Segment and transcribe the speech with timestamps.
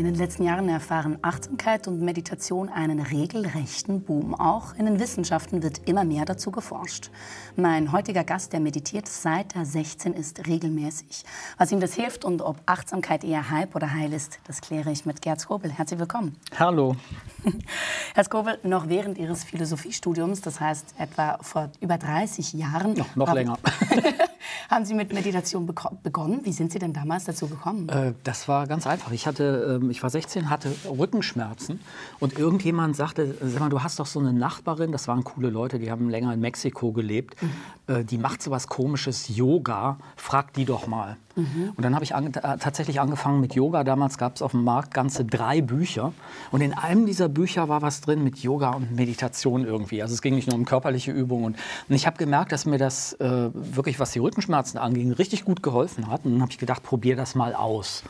[0.00, 4.34] In den letzten Jahren erfahren Achtsamkeit und Meditation einen regelrechten Boom.
[4.34, 7.10] Auch in den Wissenschaften wird immer mehr dazu geforscht.
[7.54, 11.22] Mein heutiger Gast, der meditiert seit er 16 ist, regelmäßig.
[11.58, 15.04] Was ihm das hilft und ob Achtsamkeit eher Hype oder Heil ist, das kläre ich
[15.04, 15.70] mit Gerd Skobel.
[15.70, 16.34] Herzlich willkommen.
[16.58, 16.96] Hallo.
[18.14, 22.94] Herr Skobel, noch während Ihres Philosophiestudiums, das heißt etwa vor über 30 Jahren.
[22.94, 23.58] Noch, noch länger.
[24.70, 25.66] haben Sie mit Meditation
[26.02, 26.40] begonnen?
[26.44, 27.88] Wie sind Sie denn damals dazu gekommen?
[27.88, 29.12] Äh, das war ganz einfach.
[29.12, 31.80] Ich, hatte, äh, ich war 16, hatte Rückenschmerzen
[32.18, 35.78] und irgendjemand sagte, sag mal, du hast doch so eine Nachbarin, das waren coole Leute,
[35.78, 37.50] die haben länger in Mexiko gelebt, mhm.
[37.94, 41.16] äh, die macht so was komisches, Yoga, frag die doch mal.
[41.36, 41.72] Mhm.
[41.76, 43.84] Und dann habe ich an, äh, tatsächlich angefangen mit Yoga.
[43.84, 46.12] Damals gab es auf dem Markt ganze drei Bücher.
[46.50, 50.02] Und in einem dieser Bücher war was drin mit Yoga und Meditation irgendwie.
[50.02, 51.44] Also es ging nicht nur um körperliche Übungen.
[51.44, 51.56] Und,
[51.88, 55.62] und ich habe gemerkt, dass mir das äh, wirklich, was die Rückenschmerzen anging, richtig gut
[55.62, 56.24] geholfen hat.
[56.24, 58.02] Und dann habe ich gedacht, probier das mal aus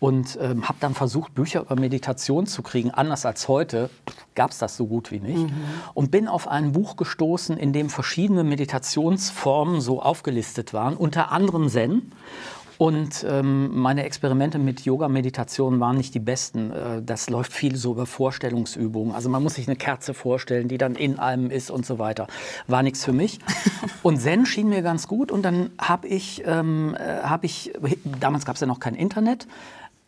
[0.00, 2.90] und ähm, habe dann versucht, Bücher über Meditation zu kriegen.
[2.90, 3.90] Anders als heute
[4.34, 5.50] gab es das so gut wie nicht.
[5.50, 5.52] Mhm.
[5.94, 11.68] Und bin auf ein Buch gestoßen, in dem verschiedene Meditationsformen so aufgelistet waren, unter anderem
[11.68, 12.12] Zen.
[12.78, 16.70] Und ähm, meine Experimente mit Yoga-Meditation waren nicht die besten.
[16.70, 19.12] Äh, das läuft viel so über Vorstellungsübungen.
[19.16, 22.28] Also man muss sich eine Kerze vorstellen, die dann in einem ist und so weiter.
[22.68, 23.40] War nichts für mich.
[24.04, 25.32] Und Zen schien mir ganz gut.
[25.32, 27.72] Und dann habe ich, ähm, äh, hab ich,
[28.20, 29.48] damals gab es ja noch kein Internet,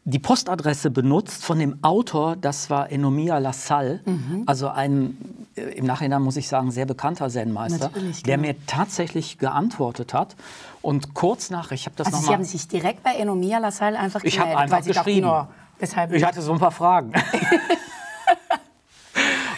[0.04, 4.44] die Postadresse benutzt von dem Autor, das war Enomia Lassalle, mhm.
[4.46, 5.16] also ein
[5.56, 7.90] äh, im Nachhinein muss ich sagen sehr bekannter Zen-Meister,
[8.26, 8.48] der genau.
[8.48, 10.36] mir tatsächlich geantwortet hat.
[10.82, 13.98] Und kurz nach, ich habe das also noch Sie haben sich direkt bei Enomia Lassalle
[13.98, 15.26] einfach gemeldet, ich habe einfach geschrieben.
[15.26, 17.12] Dachten, oh, weshalb ich hatte so ein paar Fragen.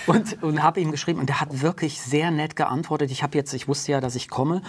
[0.07, 3.11] und, und habe ihm geschrieben und er hat wirklich sehr nett geantwortet.
[3.11, 4.63] Ich habe jetzt, ich wusste ja, dass ich komme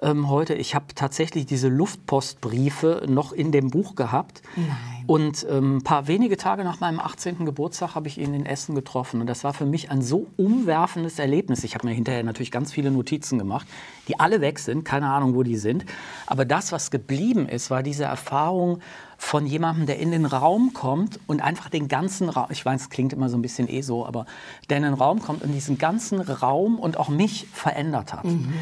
[0.00, 0.54] ähm, heute.
[0.54, 4.42] Ich habe tatsächlich diese Luftpostbriefe noch in dem Buch gehabt.
[4.54, 4.95] Nein.
[5.06, 7.44] Und ähm, ein paar wenige Tage nach meinem 18.
[7.44, 9.20] Geburtstag habe ich ihn in Essen getroffen.
[9.20, 11.64] Und das war für mich ein so umwerfendes Erlebnis.
[11.64, 13.66] Ich habe mir hinterher natürlich ganz viele Notizen gemacht,
[14.08, 15.84] die alle weg sind, keine Ahnung, wo die sind.
[16.26, 18.80] Aber das, was geblieben ist, war diese Erfahrung
[19.18, 22.90] von jemandem, der in den Raum kommt und einfach den ganzen Raum, ich weiß, es
[22.90, 24.26] klingt immer so ein bisschen eh so, aber
[24.68, 28.24] der in den Raum kommt und diesen ganzen Raum und auch mich verändert hat.
[28.24, 28.52] Mhm.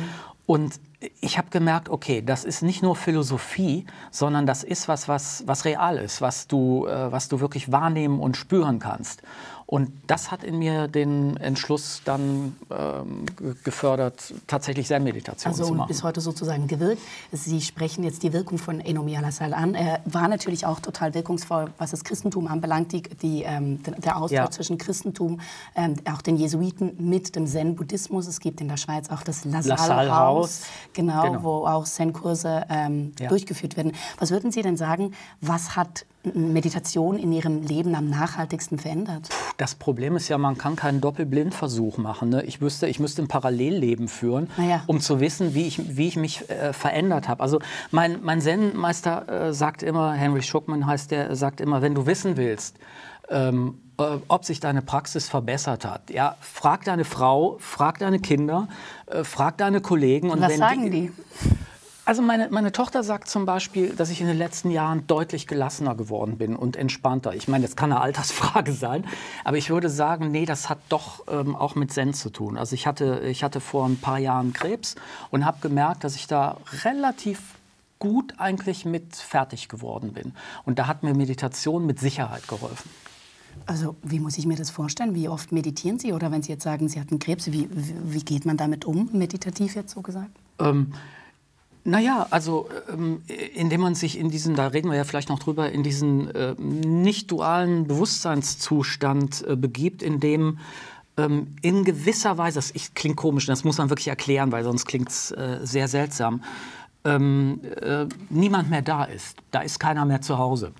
[0.46, 0.78] Und
[1.20, 5.64] ich habe gemerkt, okay, das ist nicht nur Philosophie, sondern das ist was, was, was
[5.64, 9.22] real ist, was du, äh, was du wirklich wahrnehmen und spüren kannst.
[9.66, 13.24] Und das hat in mir den Entschluss dann ähm,
[13.64, 15.80] gefördert, tatsächlich Zen-Meditation also zu machen.
[15.82, 17.00] Also bis heute sozusagen gewirkt.
[17.32, 19.74] Sie sprechen jetzt die Wirkung von Enomi Alassal an.
[19.74, 24.32] Er war natürlich auch total wirkungsvoll, was das Christentum anbelangt, die, die, ähm, der Austausch
[24.32, 24.50] ja.
[24.50, 25.40] zwischen Christentum,
[25.74, 28.26] ähm, auch den Jesuiten mit dem Zen-Buddhismus.
[28.26, 33.28] Es gibt in der Schweiz auch das Lassalle-Haus, genau, genau, wo auch Zen-Kurse ähm, ja.
[33.28, 33.92] durchgeführt werden.
[34.18, 39.28] Was würden Sie denn sagen, was hat Meditation in Ihrem Leben am nachhaltigsten verändert?
[39.56, 42.30] Das Problem ist ja, man kann keinen Doppelblindversuch machen.
[42.30, 42.42] Ne?
[42.44, 44.82] Ich, wüsste, ich müsste ein Parallellleben führen, ja.
[44.86, 47.42] um zu wissen, wie ich, wie ich mich äh, verändert habe.
[47.42, 52.06] Also mein, mein Zen-Meister äh, sagt immer, Henry Schuckman heißt der, sagt immer, wenn du
[52.06, 52.78] wissen willst,
[53.30, 56.10] ähm, äh, ob sich deine Praxis verbessert hat.
[56.10, 58.68] Ja, frag deine Frau, frag deine Kinder,
[59.06, 60.30] äh, frag deine Kollegen.
[60.30, 60.90] Und Was sagen die?
[60.90, 61.12] die?
[62.06, 65.94] Also meine, meine Tochter sagt zum Beispiel, dass ich in den letzten Jahren deutlich gelassener
[65.94, 67.34] geworden bin und entspannter.
[67.34, 69.06] Ich meine, das kann eine Altersfrage sein,
[69.42, 72.58] aber ich würde sagen, nee, das hat doch ähm, auch mit Zen zu tun.
[72.58, 74.96] Also ich hatte, ich hatte vor ein paar Jahren Krebs
[75.30, 77.40] und habe gemerkt, dass ich da relativ
[77.98, 80.34] gut eigentlich mit fertig geworden bin.
[80.66, 82.90] Und da hat mir Meditation mit Sicherheit geholfen.
[83.66, 85.14] Also wie muss ich mir das vorstellen?
[85.14, 86.12] Wie oft meditieren Sie?
[86.12, 89.74] Oder wenn Sie jetzt sagen, Sie hatten Krebs, wie, wie geht man damit um, meditativ
[89.74, 90.32] jetzt so gesagt?
[90.58, 90.92] Ähm,
[91.84, 93.22] naja, also ähm,
[93.54, 96.54] indem man sich in diesen, da reden wir ja vielleicht noch drüber, in diesen äh,
[96.58, 100.58] nicht dualen Bewusstseinszustand äh, begibt, in dem
[101.16, 105.10] ähm, in gewisser Weise, das klingt komisch, das muss man wirklich erklären, weil sonst klingt
[105.10, 106.42] es äh, sehr seltsam,
[107.04, 109.36] ähm, äh, niemand mehr da ist.
[109.50, 110.72] Da ist keiner mehr zu Hause.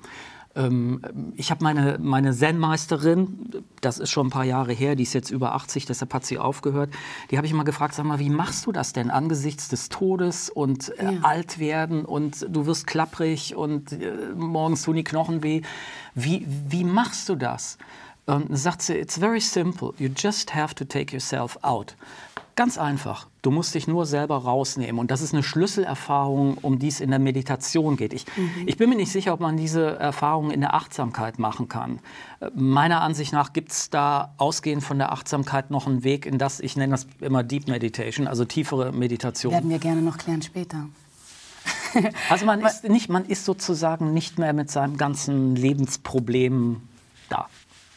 [0.57, 1.01] Ähm,
[1.37, 5.31] ich habe meine, meine Zen-Meisterin, das ist schon ein paar Jahre her, die ist jetzt
[5.31, 6.91] über 80, deshalb hat sie aufgehört.
[7.31, 10.51] Die habe ich mal gefragt, sag mal, wie machst du das denn angesichts des Todes
[10.51, 11.21] und äh, ja.
[11.23, 15.63] alt werden und du wirst klapprig und äh, morgens tun die Knochen weh.
[16.15, 17.79] Wie, wie machst du das?
[18.27, 19.93] Und sagt sie, it's very simple.
[19.99, 21.95] You just have to take yourself out.
[22.57, 23.27] Ganz einfach.
[23.45, 24.99] Du musst dich nur selber rausnehmen.
[24.99, 28.15] Und das ist eine Schlüsselerfahrung, um die es in der Meditation geht.
[28.15, 28.51] Ich, mhm.
[28.65, 31.99] ich bin mir nicht sicher, ob man diese Erfahrung in der Achtsamkeit machen kann.
[32.55, 36.59] Meiner Ansicht nach gibt es da ausgehend von der Achtsamkeit noch einen Weg in das,
[36.59, 39.53] ich nenne das immer Deep Meditation, also tiefere Meditation.
[39.53, 40.87] Werden wir gerne noch klären später.
[42.31, 46.81] also man ist, nicht, man ist sozusagen nicht mehr mit seinem ganzen Lebensproblem
[47.29, 47.51] da.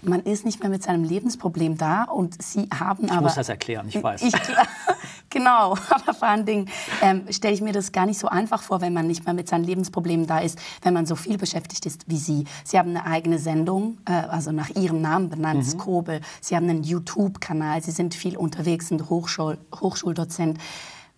[0.04, 3.20] Man ist nicht mehr mit seinem Lebensproblem da und Sie haben ich aber...
[3.20, 4.22] Ich muss das erklären, ich weiß.
[4.24, 4.34] Ich,
[5.38, 6.69] genau, aber vor allen Dingen
[7.01, 9.48] ähm, stelle ich mir das gar nicht so einfach vor, wenn man nicht mehr mit
[9.48, 12.45] seinen Lebensproblemen da ist, wenn man so viel beschäftigt ist wie Sie.
[12.63, 15.80] Sie haben eine eigene Sendung, äh, also nach Ihrem Namen benannt, mhm.
[15.80, 16.22] Skobel.
[16.42, 20.60] Sie haben einen YouTube-Kanal, Sie sind viel unterwegs, sind Hochschul Hochschuldozent.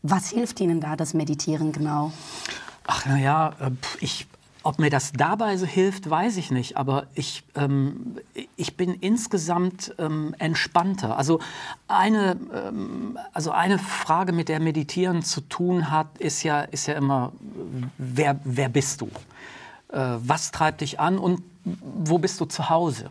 [0.01, 2.11] Was hilft Ihnen da, das Meditieren genau?
[2.87, 4.27] Ach naja, äh, ich
[4.69, 6.77] ob mir das dabei so hilft, weiß ich nicht.
[6.77, 8.19] Aber ich, ähm,
[8.55, 11.17] ich bin insgesamt ähm, entspannter.
[11.17, 11.39] Also
[11.87, 16.93] eine, ähm, also eine Frage, mit der Meditieren zu tun hat, ist ja, ist ja
[16.93, 17.31] immer,
[17.97, 19.07] wer, wer bist du?
[19.91, 23.09] Äh, was treibt dich an und wo bist du zu Hause?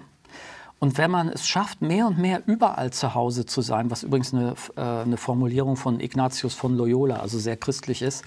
[0.78, 4.32] Und wenn man es schafft, mehr und mehr überall zu Hause zu sein, was übrigens
[4.32, 8.24] eine, äh, eine Formulierung von Ignatius von Loyola, also sehr christlich ist,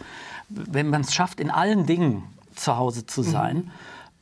[0.49, 2.23] wenn man es schafft, in allen Dingen
[2.55, 3.71] zu Hause zu sein, mhm.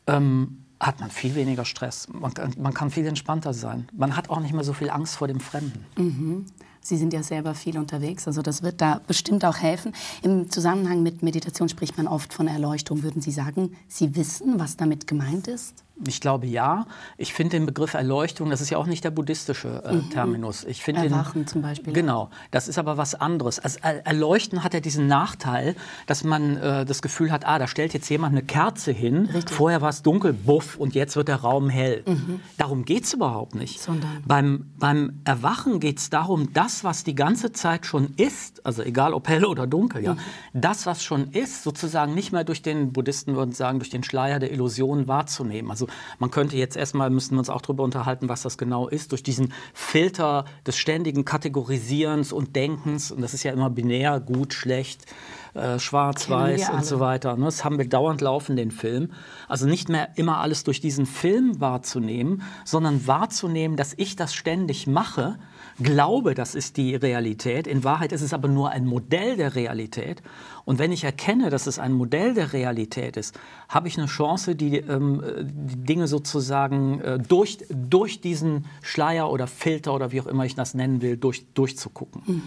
[0.08, 2.08] ähm, hat man viel weniger Stress.
[2.12, 3.90] Man, man, kann viel entspannter sein.
[3.94, 5.86] Man hat auch nicht mehr so viel Angst vor dem Fremden.
[5.98, 6.46] Mhm.
[6.82, 9.94] Sie sind ja selber viel unterwegs, also das wird da bestimmt auch helfen.
[10.22, 13.04] Im Zusammenhang mit Meditation spricht man oft von Erleuchtung.
[13.04, 15.84] Würden Sie sagen, Sie wissen, was damit gemeint ist?
[16.08, 16.86] Ich glaube ja.
[17.18, 20.10] Ich finde den Begriff Erleuchtung, das ist ja auch nicht der buddhistische äh, mhm.
[20.10, 20.64] Terminus.
[20.64, 21.94] Ich Erwachen den, zum Beispiel.
[21.94, 23.60] Genau, das ist aber was anderes.
[23.60, 25.76] Also Erleuchten hat ja diesen Nachteil,
[26.08, 29.56] dass man äh, das Gefühl hat, ah, da stellt jetzt jemand eine Kerze hin, Richtig.
[29.56, 32.04] vorher war es dunkel, buff, und jetzt wird der Raum hell.
[32.06, 32.40] Mhm.
[32.58, 33.80] Darum geht es überhaupt nicht.
[33.80, 34.24] Sondern?
[34.26, 39.14] Beim, beim Erwachen geht es darum, das, was die ganze Zeit schon ist, also egal
[39.14, 40.20] ob hell oder dunkel, ja, mhm.
[40.54, 44.40] das, was schon ist, sozusagen nicht mehr durch den, Buddhisten würden sagen, durch den Schleier
[44.40, 45.70] der Illusion wahrzunehmen.
[45.70, 45.88] Also
[46.20, 49.24] man könnte jetzt erstmal, müssen wir uns auch darüber unterhalten, was das genau ist, durch
[49.24, 55.06] diesen Filter des ständigen Kategorisierens und Denkens, und das ist ja immer binär, gut, schlecht,
[55.54, 57.36] äh, schwarz-weiß und so weiter.
[57.36, 57.46] Ne?
[57.46, 59.12] Das haben wir dauernd laufen, den Film.
[59.48, 64.88] Also nicht mehr immer alles durch diesen Film wahrzunehmen, sondern wahrzunehmen, dass ich das ständig
[64.88, 65.40] mache
[65.82, 67.68] glaube, das ist die Realität.
[67.68, 70.22] In Wahrheit ist es aber nur ein Modell der Realität.
[70.66, 73.38] Und wenn ich erkenne, dass es ein Modell der Realität ist,
[73.68, 79.48] habe ich eine Chance, die, ähm, die Dinge sozusagen äh, durch, durch diesen Schleier oder
[79.48, 82.22] Filter oder wie auch immer ich das nennen will, durch, durchzugucken.
[82.26, 82.44] Mhm.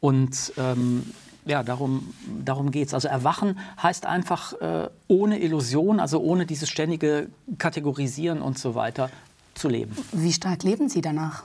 [0.00, 1.02] Und ähm,
[1.44, 2.12] ja, darum,
[2.44, 2.94] darum geht es.
[2.94, 9.10] Also erwachen heißt einfach äh, ohne Illusion, also ohne dieses ständige Kategorisieren und so weiter
[9.54, 9.96] zu leben.
[10.12, 11.44] Wie stark leben Sie danach?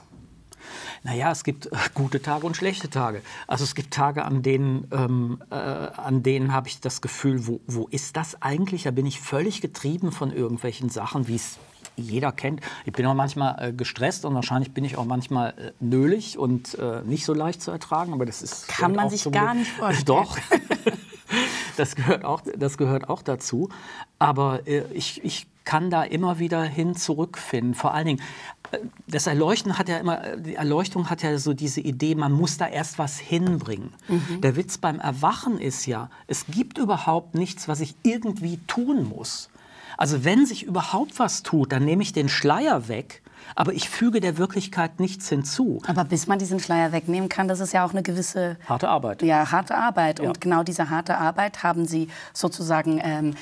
[1.04, 3.22] Naja, es gibt äh, gute Tage und schlechte Tage.
[3.46, 7.60] Also es gibt Tage, an denen, ähm, äh, an denen habe ich das Gefühl, wo,
[7.66, 8.84] wo ist das eigentlich?
[8.84, 11.58] Da bin ich völlig getrieben von irgendwelchen Sachen, wie es
[11.96, 12.62] jeder kennt.
[12.86, 16.74] Ich bin auch manchmal äh, gestresst und wahrscheinlich bin ich auch manchmal äh, nölig und
[16.78, 18.14] äh, nicht so leicht zu ertragen.
[18.14, 20.06] Aber das ist kann man sich gar nicht vorstellen.
[20.06, 20.38] Doch.
[21.76, 23.68] das gehört auch, das gehört auch dazu.
[24.18, 27.74] Aber äh, ich, ich kann da immer wieder hin zurückfinden.
[27.74, 28.22] Vor allen Dingen,
[29.06, 32.66] das Erleuchten hat ja immer, die Erleuchtung hat ja so diese Idee, man muss da
[32.66, 33.92] erst was hinbringen.
[34.08, 34.40] Mhm.
[34.40, 39.50] Der Witz beim Erwachen ist ja, es gibt überhaupt nichts, was ich irgendwie tun muss.
[39.96, 43.22] Also wenn sich überhaupt was tut, dann nehme ich den Schleier weg
[43.54, 45.80] aber ich füge der Wirklichkeit nichts hinzu.
[45.86, 48.56] Aber bis man diesen Schleier wegnehmen kann, das ist ja auch eine gewisse...
[48.68, 49.22] Harte Arbeit.
[49.22, 50.18] Ja, harte Arbeit.
[50.20, 50.28] Ja.
[50.28, 53.34] Und genau diese harte Arbeit haben Sie sozusagen, ähm,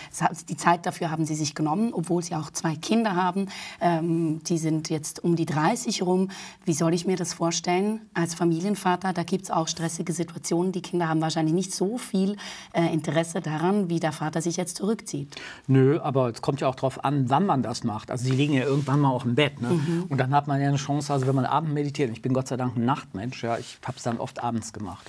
[0.49, 3.49] die Zeit dafür haben Sie sich genommen, obwohl Sie auch zwei Kinder haben.
[3.81, 6.31] Ähm, die sind jetzt um die 30 rum.
[6.65, 9.13] Wie soll ich mir das vorstellen als Familienvater?
[9.13, 10.73] Da gibt es auch stressige Situationen.
[10.73, 12.37] Die Kinder haben wahrscheinlich nicht so viel
[12.73, 15.37] äh, Interesse daran, wie der Vater sich jetzt zurückzieht.
[15.67, 18.11] Nö, aber es kommt ja auch darauf an, wann man das macht.
[18.11, 19.61] Also Sie liegen ja irgendwann mal auch im Bett.
[19.61, 19.69] Ne?
[19.69, 20.02] Mhm.
[20.05, 20.11] Mhm.
[20.11, 22.49] Und dann hat man ja eine Chance, also wenn man abends meditiert, ich bin Gott
[22.49, 25.07] sei Dank ein Nachtmensch, ja, ich habe es dann oft abends gemacht.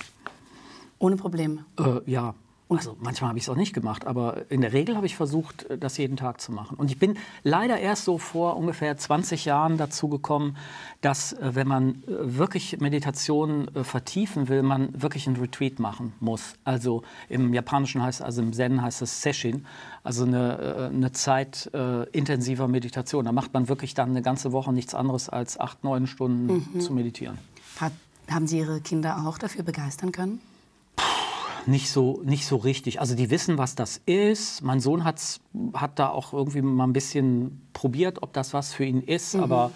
[0.98, 1.64] Ohne Probleme?
[1.78, 2.34] Äh, ja.
[2.66, 5.64] Also manchmal habe ich es auch nicht gemacht, aber in der Regel habe ich versucht,
[5.64, 6.76] äh, das jeden Tag zu machen.
[6.76, 10.56] Und ich bin leider erst so vor ungefähr 20 Jahren dazu gekommen,
[11.02, 16.54] dass äh, wenn man äh, wirklich Meditation vertiefen will, man wirklich einen Retreat machen muss.
[16.64, 19.66] Also im Japanischen heißt, also im Zen heißt es Seshin,
[20.02, 23.24] also eine, eine Zeit äh, intensiver Meditation.
[23.24, 26.80] Da macht man wirklich dann eine ganze Woche nichts anderes als acht, neun Stunden mhm.
[26.80, 27.38] zu meditieren.
[27.78, 27.92] Hat,
[28.30, 30.40] haben Sie Ihre Kinder auch dafür begeistern können?
[31.66, 33.00] Nicht so, nicht so richtig.
[33.00, 34.62] Also die wissen, was das ist.
[34.62, 35.40] Mein Sohn hat's,
[35.74, 39.34] hat da auch irgendwie mal ein bisschen probiert, ob das was für ihn ist.
[39.34, 39.42] Mhm.
[39.42, 39.70] Aber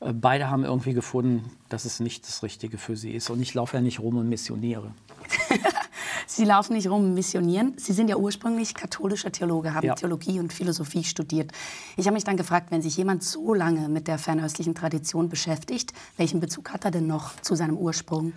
[0.00, 3.30] äh, beide haben irgendwie gefunden, dass es nicht das Richtige für sie ist.
[3.30, 4.92] Und ich laufe ja nicht rum und missioniere.
[6.26, 7.74] Sie laufen nicht rum und missionieren.
[7.78, 9.94] Sie sind ja ursprünglich katholischer Theologe, haben ja.
[9.94, 11.52] Theologie und Philosophie studiert.
[11.96, 15.92] Ich habe mich dann gefragt, wenn sich jemand so lange mit der fernöstlichen Tradition beschäftigt,
[16.18, 18.34] welchen Bezug hat er denn noch zu seinem Ursprung?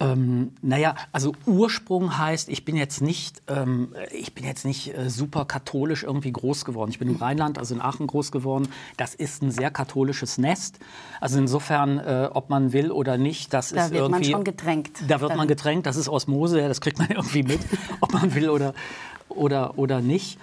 [0.00, 5.10] Ähm, naja, also Ursprung heißt, ich bin jetzt nicht, ähm, ich bin jetzt nicht äh,
[5.10, 6.90] super katholisch irgendwie groß geworden.
[6.90, 8.68] Ich bin im Rheinland, also in Aachen groß geworden.
[8.96, 10.78] Das ist ein sehr katholisches Nest.
[11.20, 14.20] Also insofern, äh, ob man will oder nicht, das da ist wird irgendwie.
[14.20, 14.90] man schon gedrängt.
[15.06, 15.84] Da wird Dann- man gedrängt.
[15.84, 17.60] Das ist Osmose, das kriegt man irgendwie mit,
[18.00, 18.72] ob man will oder,
[19.28, 20.38] oder, oder nicht.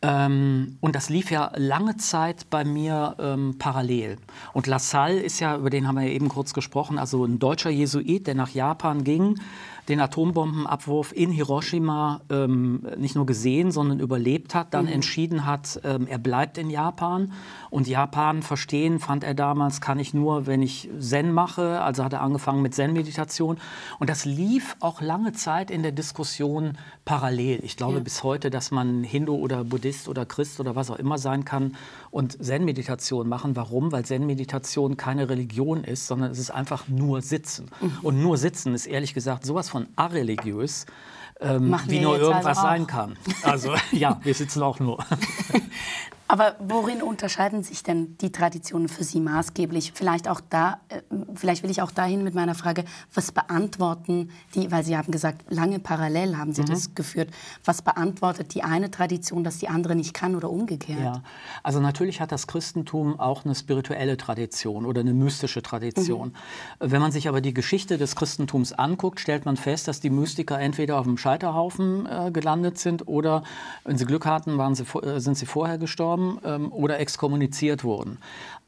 [0.00, 4.18] Ähm, und das lief ja lange Zeit bei mir ähm, parallel.
[4.52, 7.70] Und Lassalle ist ja, über den haben wir ja eben kurz gesprochen, also ein deutscher
[7.70, 9.40] Jesuit, der nach Japan ging,
[9.88, 16.06] den Atombombenabwurf in Hiroshima ähm, nicht nur gesehen, sondern überlebt hat, dann entschieden hat, ähm,
[16.06, 17.32] er bleibt in Japan.
[17.70, 21.80] Und Japan verstehen, fand er damals, kann ich nur, wenn ich Zen mache.
[21.80, 23.58] Also hat er angefangen mit Zen-Meditation.
[23.98, 27.60] Und das lief auch lange Zeit in der Diskussion parallel.
[27.62, 28.00] Ich glaube Ja.
[28.00, 31.76] bis heute, dass man Hindu oder Buddhist oder Christ oder was auch immer sein kann
[32.10, 33.56] und Zen-Meditation machen.
[33.56, 33.92] Warum?
[33.92, 37.70] Weil Zen-Meditation keine Religion ist, sondern es ist einfach nur Sitzen.
[38.02, 40.86] Und nur Sitzen ist ehrlich gesagt sowas von areligiös,
[41.40, 42.62] ähm, wie nur also irgendwas auch.
[42.62, 43.16] sein kann.
[43.42, 44.98] Also ja, wir sitzen auch nur.
[46.30, 49.92] Aber worin unterscheiden sich denn die Traditionen für Sie maßgeblich?
[49.94, 51.00] Vielleicht auch da, äh,
[51.34, 55.46] vielleicht will ich auch dahin mit meiner Frage, was beantworten die, weil Sie haben gesagt,
[55.48, 56.54] lange parallel haben Mhm.
[56.54, 57.30] Sie das geführt.
[57.64, 61.00] Was beantwortet die eine Tradition, dass die andere nicht kann oder umgekehrt?
[61.00, 61.22] Ja,
[61.62, 66.34] also natürlich hat das Christentum auch eine spirituelle Tradition oder eine mystische Tradition.
[66.78, 70.60] Wenn man sich aber die Geschichte des Christentums anguckt, stellt man fest, dass die Mystiker
[70.60, 73.44] entweder auf dem Scheiterhaufen äh, gelandet sind oder,
[73.84, 78.18] wenn sie Glück hatten, waren sie, äh, sind sie vorher gestorben ähm, oder exkommuniziert wurden.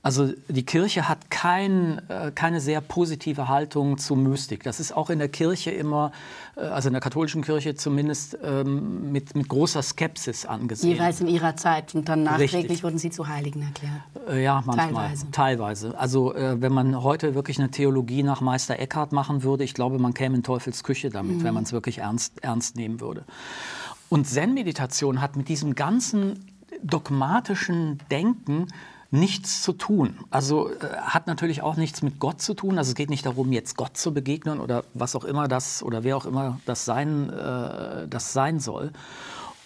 [0.02, 4.62] Also die Kirche hat kein, äh, keine sehr positive Haltung zu Mystik.
[4.62, 6.12] Das ist auch in der Kirche immer,
[6.56, 10.92] äh, also in der katholischen Kirche zumindest, ähm, mit, mit großer Skepsis angesehen.
[10.92, 12.82] Jeweils in ihrer Zeit und dann nachträglich Richtig.
[12.82, 14.00] wurden sie zu Heiligen erklärt.
[14.26, 15.08] Äh, Ja, manchmal.
[15.08, 15.30] Teilweise.
[15.32, 15.98] Teilweise.
[15.98, 19.98] Also äh, wenn man heute wirklich eine Theologie nach Meister Eckhart machen würde, ich glaube,
[19.98, 23.24] man käme in Teufels Küche damit, wenn man es wirklich ernst, ernst nehmen würde.
[24.08, 26.46] Und Zen-Meditation hat mit diesem ganzen
[26.82, 28.66] dogmatischen Denken
[29.10, 30.20] nichts zu tun.
[30.30, 32.78] Also äh, hat natürlich auch nichts mit Gott zu tun.
[32.78, 36.04] Also es geht nicht darum, jetzt Gott zu begegnen oder was auch immer das oder
[36.04, 38.92] wer auch immer das sein, äh, das sein soll.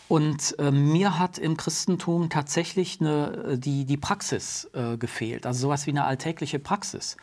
[0.07, 5.87] Und äh, mir hat im Christentum tatsächlich eine, die, die Praxis äh, gefehlt, also sowas
[5.87, 7.17] wie eine alltägliche Praxis.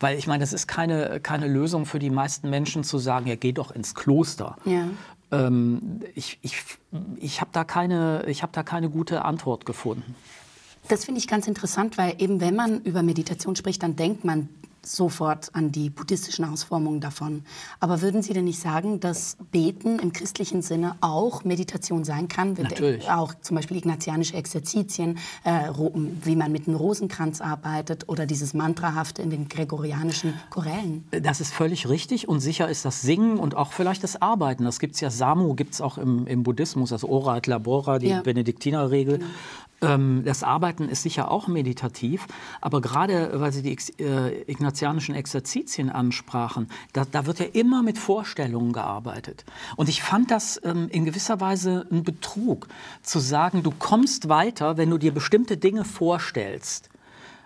[0.00, 3.36] Weil ich meine, das ist keine, keine Lösung für die meisten Menschen zu sagen, ja,
[3.36, 4.56] geh doch ins Kloster.
[4.64, 4.88] Ja.
[5.32, 6.56] Ähm, ich ich,
[7.18, 10.14] ich habe da, keine- hab da keine gute Antwort gefunden.
[10.88, 14.48] Das finde ich ganz interessant, weil eben wenn man über Meditation spricht, dann denkt man
[14.86, 17.42] sofort an die buddhistischen Ausformungen davon.
[17.80, 22.54] Aber würden Sie denn nicht sagen, dass Beten im christlichen Sinne auch Meditation sein kann?
[22.54, 23.08] Natürlich.
[23.10, 25.70] Auch zum Beispiel ignatianische Exerzitien, äh,
[26.22, 31.04] wie man mit einem Rosenkranz arbeitet oder dieses Mantrahafte in den gregorianischen Chorälen.
[31.10, 34.64] Das ist völlig richtig und sicher ist das Singen und auch vielleicht das Arbeiten.
[34.64, 37.98] Das gibt es ja, Samu gibt es auch im, im Buddhismus, also Ora et Labora,
[37.98, 38.22] die Ja.
[38.22, 39.20] Benediktinerregel.
[39.20, 39.26] Ähm,
[40.24, 42.26] das Arbeiten ist sicher auch meditativ,
[42.60, 47.98] aber gerade weil Sie die äh, ignatianischen Exerzitien ansprachen, da, da wird ja immer mit
[47.98, 49.44] Vorstellungen gearbeitet.
[49.76, 52.68] Und ich fand das ähm, in gewisser Weise ein Betrug,
[53.02, 56.90] zu sagen, du kommst weiter, wenn du dir bestimmte Dinge vorstellst.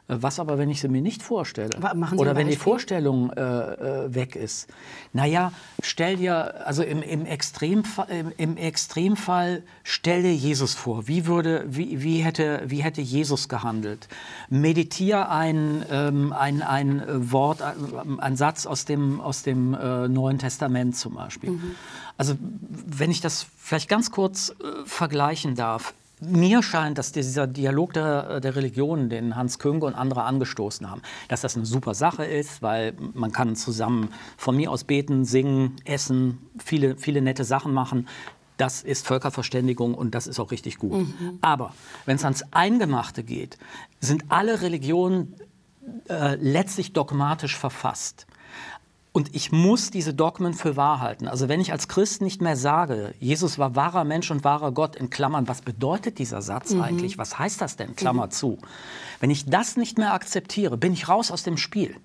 [0.09, 1.71] Äh, Was aber, wenn ich sie mir nicht vorstelle?
[2.17, 2.57] Oder wenn die?
[2.57, 4.69] Vorstellung äh, äh, weg ist.
[5.13, 11.07] Naja, stell dir, also im, im, Extremfall, im, im Extremfall, stell dir Jesus vor.
[11.07, 14.09] Wie, würde, wie, wie, hätte, wie hätte Jesus gehandelt?
[14.49, 20.39] Meditier ein, ähm, ein, ein Wort, ein, ein Satz aus dem, aus dem äh, Neuen
[20.39, 21.51] Testament zum Beispiel.
[21.51, 21.75] Mhm.
[22.17, 25.95] Also, wenn ich das vielleicht ganz kurz äh, vergleichen darf.
[26.21, 31.03] Mir scheint, dass dieser Dialog der, der Religionen, den Hans Künge und andere angestoßen haben,
[31.29, 35.77] dass das eine super Sache ist, weil man kann zusammen von mir aus beten, singen,
[35.85, 38.09] essen, viele, viele nette Sachen machen.
[38.57, 41.07] Das ist Völkerverständigung und das ist auch richtig gut.
[41.41, 41.75] Aber
[42.07, 43.57] wenn es ans Eingemachte geht,
[44.01, 45.37] sind alle Religionen
[46.09, 48.27] äh, letztlich dogmatisch verfasst.
[49.19, 51.27] Und ich muss diese Dogmen für wahr halten.
[51.27, 54.95] Also wenn ich als Christ nicht mehr sage, Jesus war wahrer Mensch und wahrer Gott,
[54.95, 57.19] in Klammern, was bedeutet dieser Satz eigentlich?
[57.19, 57.97] Was heißt das denn?
[57.97, 58.59] Klammer zu.
[59.19, 61.97] Wenn ich das nicht mehr akzeptiere, bin ich raus aus dem Spiel.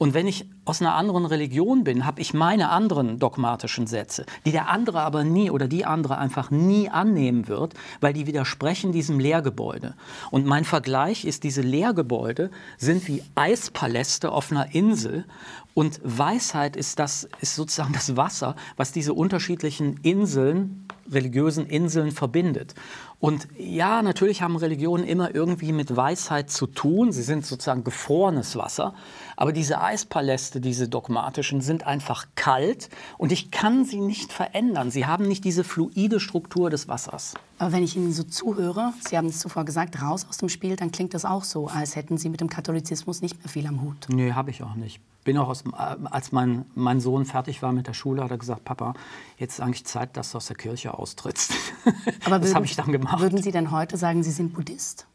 [0.00, 4.50] Und wenn ich aus einer anderen Religion bin, habe ich meine anderen dogmatischen Sätze, die
[4.50, 9.20] der andere aber nie oder die andere einfach nie annehmen wird, weil die widersprechen diesem
[9.20, 9.94] Lehrgebäude.
[10.30, 15.26] Und mein Vergleich ist, diese Lehrgebäude sind wie Eispaläste auf einer Insel
[15.74, 22.74] und Weisheit ist, das, ist sozusagen das Wasser, was diese unterschiedlichen Inseln religiösen Inseln verbindet.
[23.18, 27.12] Und ja, natürlich haben Religionen immer irgendwie mit Weisheit zu tun.
[27.12, 28.94] Sie sind sozusagen gefrorenes Wasser.
[29.36, 32.88] Aber diese Eispaläste, diese dogmatischen, sind einfach kalt
[33.18, 34.90] und ich kann sie nicht verändern.
[34.90, 37.34] Sie haben nicht diese fluide Struktur des Wassers.
[37.58, 40.76] Aber wenn ich Ihnen so zuhöre, Sie haben es zuvor gesagt, raus aus dem Spiel,
[40.76, 43.82] dann klingt das auch so, als hätten Sie mit dem Katholizismus nicht mehr viel am
[43.82, 44.06] Hut.
[44.08, 45.00] Nee, habe ich auch nicht.
[45.24, 48.38] Bin auch aus, äh, als mein, mein Sohn fertig war mit der Schule, hat er
[48.38, 48.94] gesagt, Papa,
[49.38, 51.52] jetzt ist eigentlich Zeit, dass du aus der Kirche austrittst.
[52.24, 53.20] Aber das habe ich dann gemacht.
[53.20, 55.06] Würden Sie denn heute sagen, Sie sind Buddhist?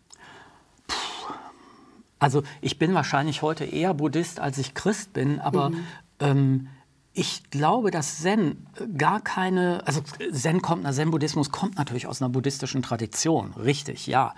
[2.19, 5.85] Also ich bin wahrscheinlich heute eher Buddhist, als ich Christ bin, aber mhm.
[6.19, 6.67] ähm,
[7.13, 10.01] ich glaube, dass Zen gar keine, also
[10.33, 14.33] Zen kommt, Zen-Buddhismus kommt natürlich aus einer buddhistischen Tradition, richtig, ja.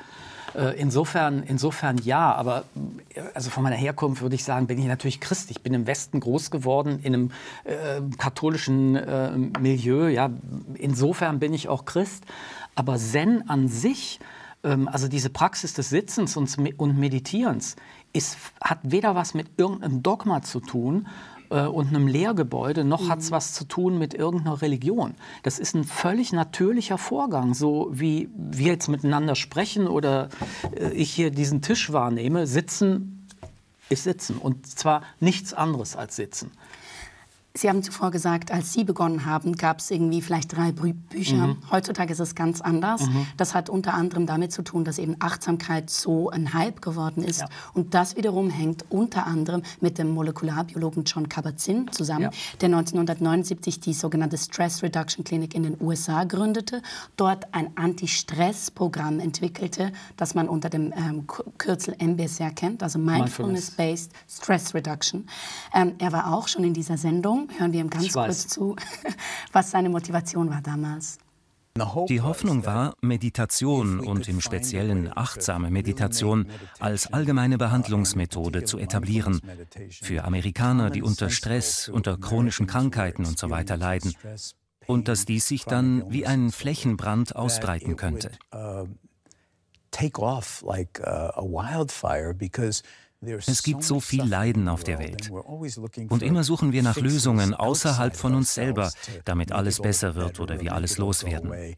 [0.54, 2.66] Äh, insofern, insofern ja, aber
[3.34, 5.52] also von meiner Herkunft würde ich sagen, bin ich natürlich Christ.
[5.52, 7.32] Ich bin im Westen groß geworden, in einem
[7.64, 10.08] äh, katholischen äh, Milieu.
[10.08, 10.30] Ja.
[10.76, 12.26] Insofern bin ich auch Christ.
[12.76, 14.20] Aber Zen an sich,
[14.64, 17.76] ähm, also diese Praxis des Sitzens und, und Meditierens,
[18.14, 21.08] ist, hat weder was mit irgendeinem Dogma zu tun,
[21.50, 23.10] äh, und einem Lehrgebäude, noch mhm.
[23.10, 25.16] hat es was zu tun mit irgendeiner Religion.
[25.44, 30.30] Das ist ein völlig natürlicher Vorgang, so wie wir jetzt miteinander sprechen oder
[30.75, 32.48] äh, ich hier diesen Tisch wahrnehme.
[32.48, 33.27] Sitzen
[33.89, 36.51] ist Sitzen und zwar nichts anderes als Sitzen.
[37.58, 41.48] Sie haben zuvor gesagt, als Sie begonnen haben, gab es irgendwie vielleicht drei Bü Bücher.
[41.48, 41.58] Mhm.
[41.72, 43.08] Heutzutage ist es ganz anders.
[43.08, 43.26] Mhm.
[43.36, 47.42] Das hat unter anderem damit zu tun, dass eben Achtsamkeit so ein Hype geworden ist.
[47.42, 47.50] Ja.
[47.74, 52.30] Und das wiederum hängt unter anderem mit dem Molekularbiologen John Kabat-Zinn zusammen, ja.
[52.62, 56.82] der 1979 die sogenannte Stress Reduction Clinic in den USA gründete,
[57.16, 61.26] dort ein Anti-Stress-Programm entwickelte, das man unter dem ähm,
[61.58, 65.28] Kürzel MBSR kennt, also Mindfulness-Based Stress Reduction.
[65.74, 68.75] Ähm, er war auch schon in dieser Sendung hören wir ihm ganz kurz zu,
[69.51, 71.18] was seine Motivation war damals.
[72.10, 76.48] Die Hoffnung war, Meditation und im Speziellen achtsame Meditation
[76.80, 79.42] als allgemeine Behandlungsmethode zu etablieren
[79.89, 83.63] für Amerikaner, die unter Stress, unter chronischen Krankheiten usw.
[83.68, 84.16] So leiden
[84.88, 88.32] und dass dies sich dann wie ein Flächenbrand ausbreiten könnte.
[89.91, 92.84] Take off like a wildfire because
[93.21, 95.32] es gibt so viel Leiden auf der Welt.
[96.10, 98.91] Und immer suchen wir nach Lösungen außerhalb von uns selber,
[99.25, 101.75] damit alles besser wird oder wir alles loswerden.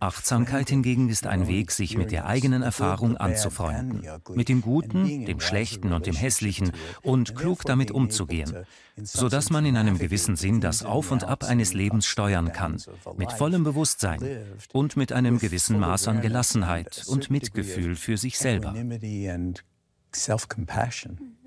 [0.00, 5.40] Achtsamkeit hingegen ist ein Weg, sich mit der eigenen Erfahrung anzufreunden, mit dem Guten, dem
[5.40, 8.64] Schlechten und dem Hässlichen und klug damit umzugehen,
[8.96, 12.82] sodass man in einem gewissen Sinn das Auf und Ab eines Lebens steuern kann,
[13.16, 18.74] mit vollem Bewusstsein und mit einem gewissen Maß an Gelassenheit und Mitgefühl für sich selber
[20.14, 21.38] self-compassion.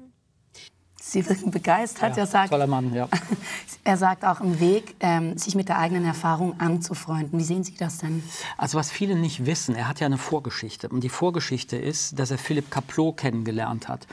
[1.12, 2.16] Sie wirken begeistert.
[2.16, 3.10] Ja, er, sagt, toller Mann, ja.
[3.84, 7.40] er sagt auch im Weg, ähm, sich mit der eigenen Erfahrung anzufreunden.
[7.40, 8.24] Wie sehen Sie das denn?
[8.56, 10.90] Also was viele nicht wissen, er hat ja eine Vorgeschichte.
[10.90, 14.06] Und die Vorgeschichte ist, dass er Philipp Kaplow kennengelernt hat.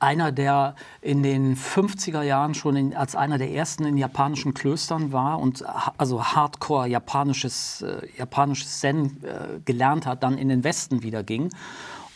[0.00, 5.12] Einer, der in den 50er Jahren schon in, als einer der ersten in japanischen Klöstern
[5.12, 5.64] war und
[5.96, 11.50] also Hardcore japanisches, äh, japanisches Zen äh, gelernt hat, dann in den Westen wieder ging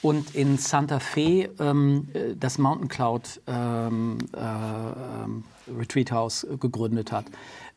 [0.02, 7.26] und in Santa Fe ähm, das Mountain Cloud ähm, äh, Retreat House gegründet hat,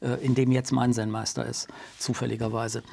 [0.02, 2.84] äh, in dem jetzt mein Zen-Meister ist, zufälligerweise.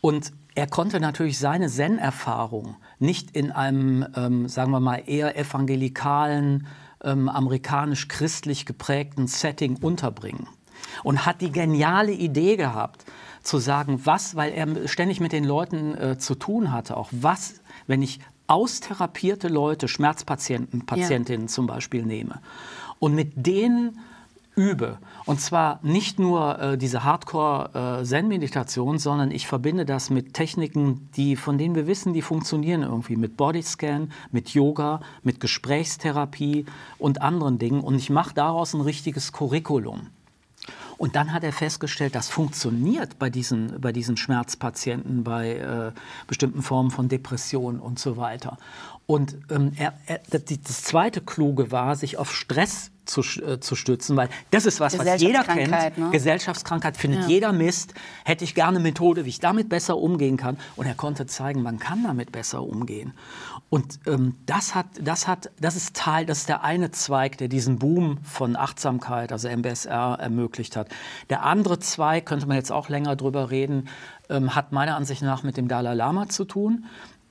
[0.00, 6.66] Und er konnte natürlich seine Zen-Erfahrung nicht in einem, ähm, sagen wir mal, eher evangelikalen,
[7.02, 10.46] ähm, amerikanisch-christlich geprägten Setting unterbringen.
[11.02, 13.04] Und hat die geniale Idee gehabt,
[13.42, 17.60] zu sagen, was, weil er ständig mit den Leuten äh, zu tun hatte, auch was,
[17.86, 21.52] wenn ich austherapierte Leute, Schmerzpatienten, Patientinnen ja.
[21.52, 22.40] zum Beispiel nehme
[22.98, 23.98] und mit denen
[24.56, 24.98] übe.
[25.26, 31.36] Und zwar nicht nur äh, diese Hardcore-Zen-Meditation, äh, sondern ich verbinde das mit Techniken, die,
[31.36, 33.16] von denen wir wissen, die funktionieren irgendwie.
[33.16, 36.64] Mit Bodyscan, mit Yoga, mit Gesprächstherapie
[36.98, 37.80] und anderen Dingen.
[37.80, 40.08] Und ich mache daraus ein richtiges Curriculum.
[40.98, 45.92] Und dann hat er festgestellt, das funktioniert bei diesen, bei diesen Schmerzpatienten, bei äh,
[46.26, 48.56] bestimmten Formen von Depressionen und so weiter.
[49.06, 54.16] Und ähm, er, er, das zweite Kluge war, sich auf Stress zu, äh, zu stützen,
[54.16, 55.98] weil das ist was, was jeder kennt.
[55.98, 56.10] Ne?
[56.10, 57.28] Gesellschaftskrankheit findet ja.
[57.28, 57.94] jeder Mist.
[58.24, 60.58] Hätte ich gerne eine Methode, wie ich damit besser umgehen kann.
[60.76, 63.14] Und er konnte zeigen, man kann damit besser umgehen.
[63.68, 67.48] Und ähm, das, hat, das, hat, das ist Teil, das ist der eine Zweig, der
[67.48, 70.88] diesen Boom von Achtsamkeit, also MBSR, ermöglicht hat.
[71.30, 73.88] Der andere Zweig, könnte man jetzt auch länger drüber reden,
[74.28, 76.86] ähm, hat meiner Ansicht nach mit dem Dalai Lama zu tun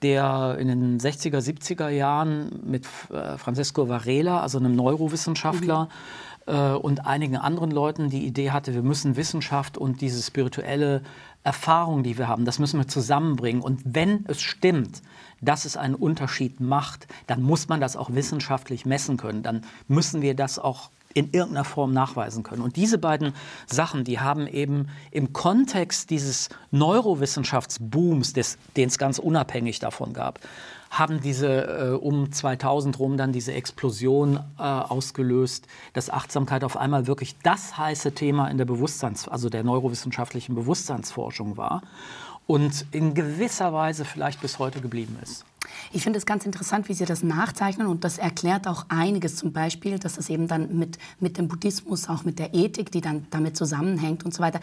[0.06, 5.89] der in den 60er, 70er Jahren mit äh, Francisco Varela, also einem Neurowissenschaftler,
[6.46, 11.02] äh, und einigen anderen Leuten die Idee hatte, wir müssen Wissenschaft und diese spirituelle
[11.44, 13.63] Erfahrung, die wir haben, das müssen wir zusammenbringen.
[13.63, 15.02] Und wenn es stimmt,
[15.41, 19.41] dass es einen Unterschied macht, dann muss man das auch wissenschaftlich messen können.
[19.41, 22.62] Dann müssen wir das auch in irgendeiner Form nachweisen können.
[22.62, 23.34] Und diese beiden
[23.65, 30.41] Sachen, die haben eben im Kontext dieses Neurowissenschaftsbooms, den es ganz unabhängig davon gab,
[30.91, 37.08] haben diese äh, um 2000 rum dann diese Explosion äh, ausgelöst, dass Achtsamkeit auf einmal
[37.08, 41.82] wirklich das heiße Thema in der Bewusstseins, also der neurowissenschaftlichen Bewusstseinsforschung war
[42.45, 45.45] und in gewisser Weise vielleicht bis heute geblieben ist.
[45.92, 49.36] Ich finde es ganz interessant, wie Sie das nachzeichnen und das erklärt auch einiges.
[49.36, 53.02] Zum Beispiel, dass es eben dann mit, mit dem Buddhismus, auch mit der Ethik, die
[53.02, 54.60] dann damit zusammenhängt und so weiter,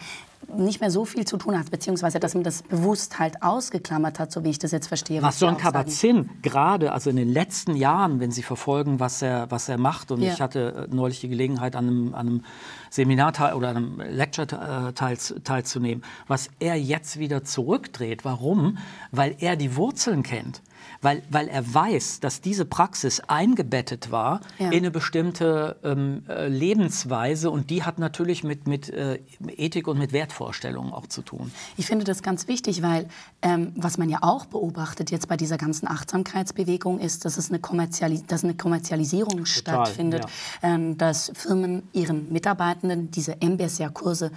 [0.55, 4.31] nicht mehr so viel zu tun hat, beziehungsweise dass man das bewusst halt ausgeklammert hat,
[4.31, 5.21] so wie ich das jetzt verstehe.
[5.21, 9.69] Was John Kabat-Zinn gerade, also in den letzten Jahren, wenn Sie verfolgen, was er, was
[9.69, 10.33] er macht, und ja.
[10.33, 12.43] ich hatte äh, neulich die Gelegenheit, an einem, an einem
[12.89, 18.25] Seminar oder einem Lecture äh, teil, teilzunehmen, was er jetzt wieder zurückdreht.
[18.25, 18.77] Warum?
[19.11, 20.61] Weil er die Wurzeln kennt
[21.03, 24.67] weil, weil er weiß, dass diese Praxis eingebettet war ja.
[24.67, 29.99] in eine bestimmte ähm, äh, Lebensweise und die hat natürlich mit, mit äh, Ethik und
[29.99, 31.51] mit Wertvorstellungen auch zu tun.
[31.77, 33.07] Ich finde das ganz wichtig, weil
[33.41, 37.59] ähm, was man ja auch beobachtet jetzt bei dieser ganzen Achtsamkeitsbewegung ist, dass es eine,
[37.59, 40.25] Kommerzialis dass eine Kommerzialisierung Total, stattfindet,
[40.61, 40.73] ja.
[40.73, 44.31] ähm, dass Firmen ihren Mitarbeitenden diese MBSR-Kurse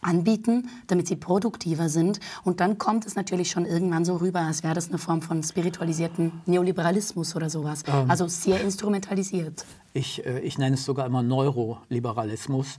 [0.00, 2.20] anbieten, damit sie produktiver sind.
[2.44, 5.42] Und dann kommt es natürlich schon irgendwann so rüber, als wäre das eine Form von
[5.42, 7.82] spiritualisierten Neoliberalismus oder sowas.
[7.86, 9.66] Ähm, also sehr instrumentalisiert.
[9.92, 12.78] Ich, äh, ich nenne es sogar immer Neuroliberalismus.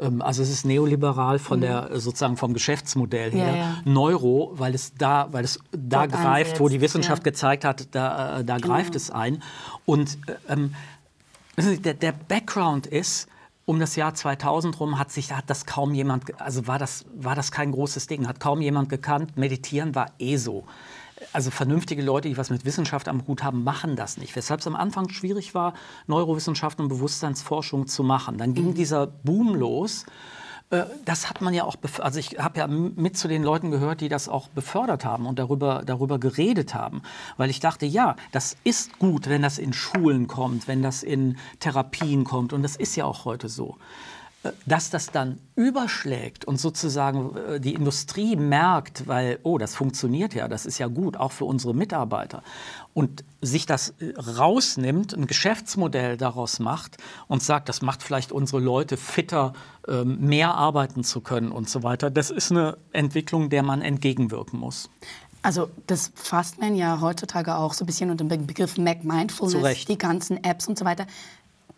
[0.00, 1.62] Ähm, also es ist neoliberal von mhm.
[1.62, 3.48] der sozusagen vom Geschäftsmodell her.
[3.48, 3.76] Ja, ja.
[3.84, 7.30] Neuro, weil es da, weil es da Dort greift, ansetzt, wo die Wissenschaft ja.
[7.30, 8.68] gezeigt hat, da, äh, da genau.
[8.68, 9.42] greift es ein.
[9.84, 10.74] Und äh, ähm,
[11.56, 13.28] der, der Background ist,
[13.66, 17.36] um das Jahr 2000 rum hat sich hat das kaum jemand, also war das, war
[17.36, 19.36] das kein großes Ding, hat kaum jemand gekannt.
[19.36, 20.64] Meditieren war eh so.
[21.32, 24.34] Also vernünftige Leute, die was mit Wissenschaft am Hut haben, machen das nicht.
[24.36, 25.74] Weshalb es am Anfang schwierig war,
[26.06, 28.38] Neurowissenschaften und Bewusstseinsforschung zu machen.
[28.38, 28.74] Dann ging mhm.
[28.74, 30.06] dieser Boom los
[30.70, 34.00] äh, das hat man ja auch, also ich habe ja mit zu den Leuten gehört,
[34.00, 37.02] die das auch befördert haben und darüber, darüber geredet haben.
[37.36, 41.36] Weil ich dachte, ja, das ist gut, wenn das in Schulen kommt, wenn das in
[41.58, 42.52] Therapien kommt.
[42.52, 43.76] Und das ist ja auch heute so
[44.64, 50.48] dass das dann überschlägt und sozusagen äh, die Industrie merkt, weil, oh, das funktioniert ja,
[50.48, 52.42] das ist ja gut, auch für unsere Mitarbeiter,
[52.94, 56.96] und sich das äh, rausnimmt, ein Geschäftsmodell daraus macht
[57.28, 59.52] und sagt, das macht vielleicht unsere Leute fitter,
[59.86, 64.58] ähm, mehr arbeiten zu können und so weiter, das ist eine Entwicklung, der man entgegenwirken
[64.58, 64.88] muss.
[65.42, 69.86] Also das fasst man ja heutzutage auch so ein bisschen unter dem Begriff Mac Mindfulness,
[69.86, 71.06] die ganzen Apps und so weiter.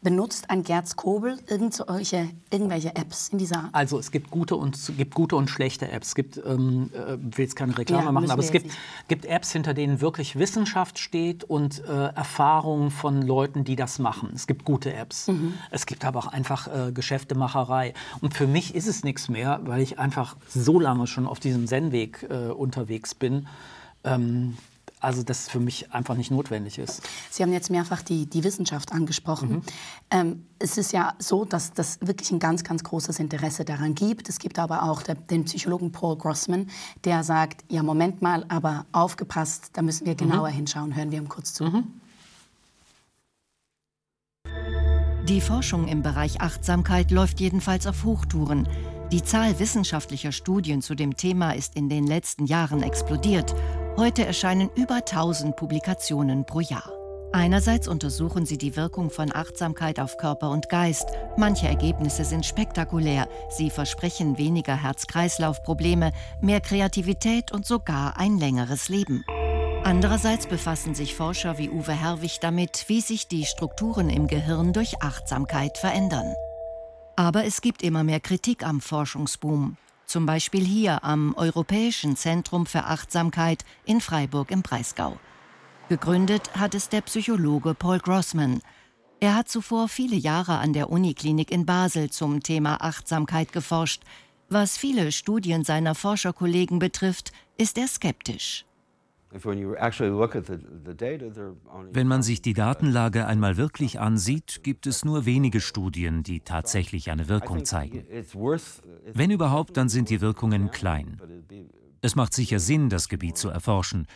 [0.02, 3.68] Benutzt ein Gerz Kobel irgendwelche, irgendwelche Apps in dieser Art?
[3.72, 6.08] Also es gibt gute und, gibt gute und schlechte Apps.
[6.08, 8.72] Es gibt, ähm, äh, will jetzt keine Reklame ja, machen, aber es gibt,
[9.06, 14.30] gibt Apps, hinter denen wirklich Wissenschaft steht und äh, Erfahrungen von Leuten, die das machen.
[14.34, 15.28] Es gibt gute Apps.
[15.28, 15.54] Mhm.
[15.70, 17.94] Es gibt aber auch einfach äh, Geschäftemacherei.
[18.20, 21.68] Und für mich ist es nichts mehr, weil ich einfach so lange schon auf diesem
[21.68, 23.46] Zen-Weg äh, unterwegs bin.
[24.04, 24.56] Ähm,
[25.02, 27.02] also das für mich einfach nicht notwendig ist.
[27.30, 29.50] Sie haben jetzt mehrfach die, die Wissenschaft angesprochen.
[29.50, 29.62] Mhm.
[30.10, 34.28] Ähm, es ist ja so, dass das wirklich ein ganz, ganz großes Interesse daran gibt.
[34.28, 36.70] Es gibt aber auch der, den Psychologen Paul Grossman,
[37.04, 40.54] der sagt, ja, Moment mal, aber aufgepasst, da müssen wir genauer mhm.
[40.54, 40.96] hinschauen.
[40.96, 41.64] Hören wir ihm kurz zu.
[41.64, 41.84] Mhm.
[45.28, 48.68] Die Forschung im Bereich Achtsamkeit läuft jedenfalls auf Hochtouren.
[49.12, 53.54] Die Zahl wissenschaftlicher Studien zu dem Thema ist in den letzten Jahren explodiert
[53.96, 56.90] Heute erscheinen über 1000 Publikationen pro Jahr.
[57.32, 61.06] Einerseits untersuchen sie die Wirkung von Achtsamkeit auf Körper und Geist.
[61.36, 63.28] Manche Ergebnisse sind spektakulär.
[63.50, 69.24] Sie versprechen weniger Herz-Kreislauf-Probleme, mehr Kreativität und sogar ein längeres Leben.
[69.84, 75.02] Andererseits befassen sich Forscher wie Uwe Herwig damit, wie sich die Strukturen im Gehirn durch
[75.02, 76.34] Achtsamkeit verändern.
[77.16, 79.76] Aber es gibt immer mehr Kritik am Forschungsboom
[80.12, 85.18] zum Beispiel hier am Europäischen Zentrum für Achtsamkeit in Freiburg im Breisgau.
[85.88, 88.60] Gegründet hat es der Psychologe Paul Grossman.
[89.20, 94.02] Er hat zuvor viele Jahre an der Uniklinik in Basel zum Thema Achtsamkeit geforscht.
[94.50, 98.66] Was viele Studien seiner Forscherkollegen betrifft, ist er skeptisch.
[101.92, 107.10] Wenn man sich die Datenlage einmal wirklich ansieht, gibt es nur wenige Studien, die tatsächlich
[107.10, 108.04] eine Wirkung zeigen.
[109.14, 111.20] Wenn überhaupt, dann sind die Wirkungen klein.
[112.02, 114.06] Es macht sicher Sinn, das Gebiet zu erforschen,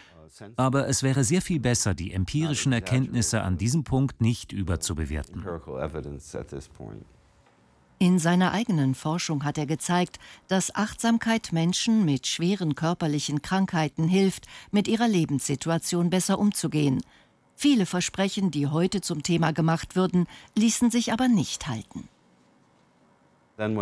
[0.56, 5.44] aber es wäre sehr viel besser, die empirischen Erkenntnisse an diesem Punkt nicht überzubewerten.
[7.98, 14.46] In seiner eigenen Forschung hat er gezeigt, dass Achtsamkeit Menschen mit schweren körperlichen Krankheiten hilft,
[14.70, 17.00] mit ihrer Lebenssituation besser umzugehen.
[17.54, 22.06] Viele Versprechen, die heute zum Thema gemacht würden, ließen sich aber nicht halten.
[23.56, 23.78] Wenn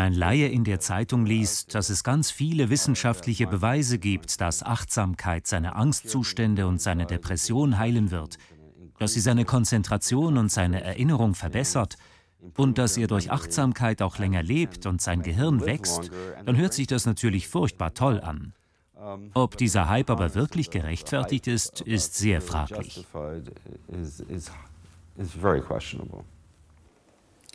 [0.00, 5.46] ein Laie in der Zeitung liest, dass es ganz viele wissenschaftliche Beweise gibt, dass Achtsamkeit
[5.46, 8.38] seine Angstzustände und seine Depression heilen wird,
[9.04, 11.98] dass sie seine Konzentration und seine Erinnerung verbessert
[12.56, 16.10] und dass er durch Achtsamkeit auch länger lebt und sein Gehirn wächst,
[16.46, 18.54] dann hört sich das natürlich furchtbar toll an.
[19.34, 23.06] Ob dieser Hype aber wirklich gerechtfertigt ist, ist sehr fraglich.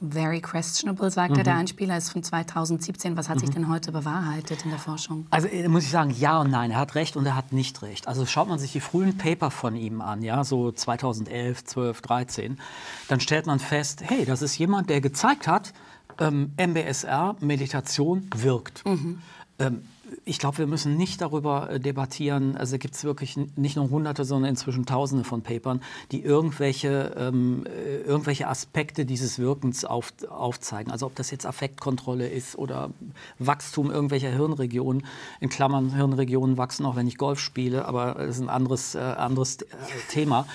[0.02, 1.40] Very questionable, sagt mhm.
[1.40, 1.44] er.
[1.44, 3.18] Der Einspieler ist von 2017.
[3.18, 3.40] Was hat mhm.
[3.42, 5.28] sich denn heute bewahrheitet in der Forschung?
[5.30, 6.72] Also äh, muss ich sagen, ja und nein.
[6.72, 8.08] Er hat recht und er hat nicht recht.
[8.08, 12.60] Also schaut man sich die frühen Paper von ihm an, ja, so 2011, 12, 13,
[13.08, 15.74] dann stellt man fest, hey, das ist jemand, der gezeigt hat,
[16.20, 18.86] ähm, MBSR, Meditation wirkt.
[18.86, 19.22] Mhm.
[19.60, 19.84] Ähm,
[20.26, 22.56] ich glaube, wir müssen nicht darüber äh, debattieren.
[22.58, 27.66] Also gibt es wirklich nicht nur Hunderte, sondern inzwischen Tausende von Papern, die irgendwelche, ähm,
[27.66, 30.92] äh, irgendwelche Aspekte dieses Wirkens auf, aufzeigen.
[30.92, 32.92] Also ob das jetzt Affektkontrolle ist oder
[33.38, 35.06] Wachstum irgendwelcher Hirnregionen.
[35.40, 39.00] In Klammern, Hirnregionen wachsen auch, wenn ich Golf spiele, aber das ist ein anderes, äh,
[39.00, 39.66] anderes äh,
[40.10, 40.46] Thema.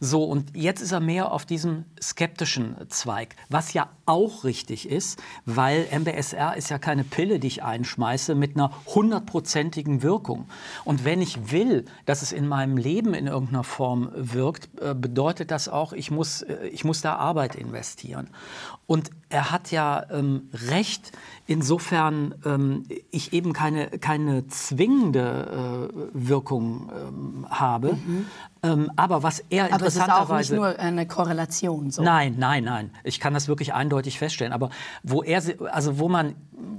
[0.00, 5.22] So, und jetzt ist er mehr auf diesem skeptischen Zweig, was ja auch richtig ist,
[5.46, 10.46] weil MBSR ist ja keine Pille, die ich einschmeiße mit einer hundertprozentigen Wirkung.
[10.84, 15.50] Und wenn ich will, dass es in meinem Leben in irgendeiner Form wirkt, äh, bedeutet
[15.50, 18.28] das auch, ich muss, äh, ich muss da Arbeit investieren.
[18.86, 21.10] Und er hat ja ähm, recht,
[21.48, 27.94] insofern ähm, ich eben keine, keine zwingende äh, Wirkung ähm, habe.
[27.94, 28.26] Mhm.
[28.62, 30.22] Ähm, aber was er aber interessanterweise...
[30.22, 31.90] Aber es ist auch nicht nur eine Korrelation.
[31.90, 32.02] So.
[32.02, 32.90] Nein, nein, nein.
[33.02, 34.52] Ich kann das wirklich eindeutig feststellen.
[34.52, 34.70] Aber
[35.02, 35.42] wo er,
[35.72, 36.36] also wo man,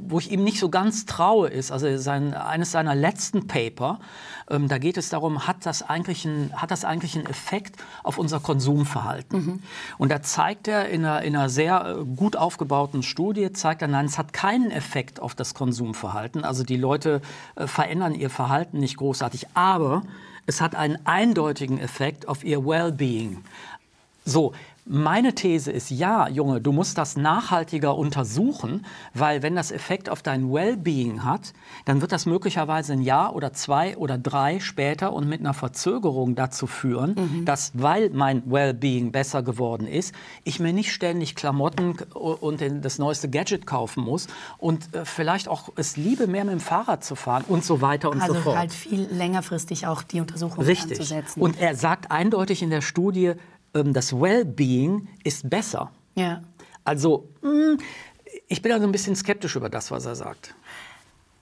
[0.08, 4.00] wo ich ihm nicht so ganz traue, ist, also sein, eines seiner letzten Paper,
[4.50, 8.18] ähm, da geht es darum, hat das, eigentlich ein, hat das eigentlich einen Effekt auf
[8.18, 9.46] unser Konsumverhalten?
[9.46, 9.64] Mhm.
[9.98, 13.88] Und da zeigt er in einer, in einer sehr äh, gut aufgebauten Studie, zeigt er,
[13.88, 16.44] nein, es hat keinen Effekt auf das Konsumverhalten.
[16.44, 17.22] Also die Leute
[17.56, 20.04] äh, verändern ihr Verhalten nicht großartig, aber
[20.46, 23.44] es hat einen eindeutigen Effekt auf ihr Wellbeing.
[24.26, 24.54] So,
[24.88, 30.22] meine These ist, ja, Junge, du musst das nachhaltiger untersuchen, weil wenn das Effekt auf
[30.22, 31.54] dein Wellbeing hat,
[31.86, 36.36] dann wird das möglicherweise ein Jahr oder zwei oder drei später und mit einer Verzögerung
[36.36, 37.46] dazu führen, mhm.
[37.46, 43.28] dass, weil mein Wellbeing besser geworden ist, ich mir nicht ständig Klamotten und das neueste
[43.28, 44.28] Gadget kaufen muss
[44.60, 48.12] und äh, vielleicht auch es liebe, mehr mit dem Fahrrad zu fahren und so weiter
[48.12, 48.58] und also so fort.
[48.58, 50.92] Also halt viel längerfristig auch die Untersuchung Richtig.
[50.92, 51.42] anzusetzen.
[51.42, 53.34] Und er sagt eindeutig in der Studie,
[53.84, 55.92] das Wellbeing ist besser.
[56.16, 56.42] Ja.
[56.84, 57.78] Also, mh, hm,
[58.48, 60.56] ich bin also ein bisschen skeptisch über das, was er sagt.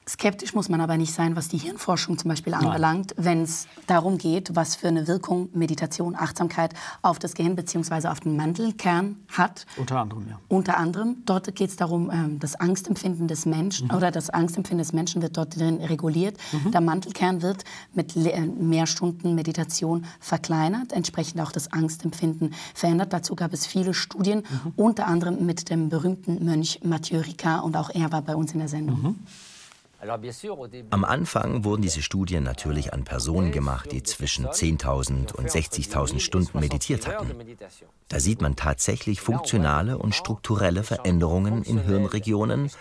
[0.07, 4.17] Skeptisch muss man aber nicht sein, was die Hirnforschung zum Beispiel anbelangt, wenn es darum
[4.17, 8.09] geht, was für eine Wirkung Meditation, Achtsamkeit auf das Gehirn bzw.
[8.09, 9.65] auf den Mandelkern hat.
[9.77, 10.39] Unter anderem, ja.
[10.49, 11.17] Unter anderem.
[11.25, 13.95] Dort geht es darum, ähm, das Angstempfinden des Menschen mhm.
[13.95, 16.37] oder das Angstempfinden des Menschen wird dort drin reguliert.
[16.51, 16.71] Mhm.
[16.71, 17.63] Der Mantelkern wird
[17.93, 23.13] mit äh, mehr Stunden Meditation verkleinert, entsprechend auch das Angstempfinden verändert.
[23.13, 24.73] Dazu gab es viele Studien, mhm.
[24.75, 28.59] unter anderem mit dem berühmten Mönch Mathieu Ricard und auch er war bei uns in
[28.59, 29.15] der Sendung.
[30.89, 36.59] Am Anfang wurden diese Studien natürlich an Personen gemacht, die zwischen 10.000 und 60.000 Stunden
[36.59, 37.31] meditiert hatten.
[38.09, 42.71] Da sieht man tatsächlich funktionale und strukturelle Veränderungen in Hirnregionen,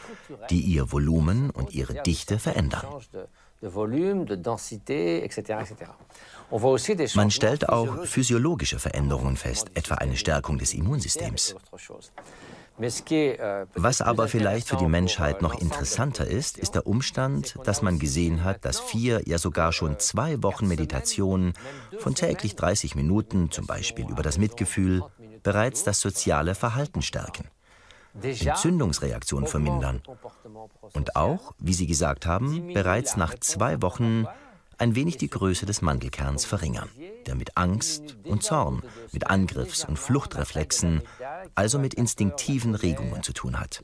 [0.51, 2.87] die ihr Volumen und ihre Dichte verändern.
[7.15, 11.55] Man stellt auch physiologische Veränderungen fest, etwa eine Stärkung des Immunsystems.
[12.79, 18.45] Was aber vielleicht für die Menschheit noch interessanter ist, ist der Umstand, dass man gesehen
[18.45, 21.53] hat, dass vier, ja sogar schon zwei Wochen Meditation
[21.99, 25.03] von täglich 30 Minuten, zum Beispiel über das Mitgefühl,
[25.43, 27.49] bereits das soziale Verhalten stärken,
[28.23, 30.03] Entzündungsreaktionen vermindern
[30.93, 34.27] und auch, wie Sie gesagt haben, bereits nach zwei Wochen
[34.79, 36.89] ein wenig die Größe des Mandelkerns verringern,
[37.27, 38.83] der mit Angst und Zorn,
[39.13, 41.03] mit Angriffs- und Fluchtreflexen,
[41.55, 43.83] also mit instinktiven Regungen zu tun hat.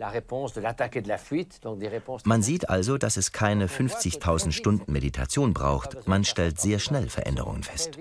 [2.24, 6.07] Man sieht also, dass es keine 50.000 Stunden Meditation braucht.
[6.07, 7.98] Man stellt sehr schnell Veränderungen fest.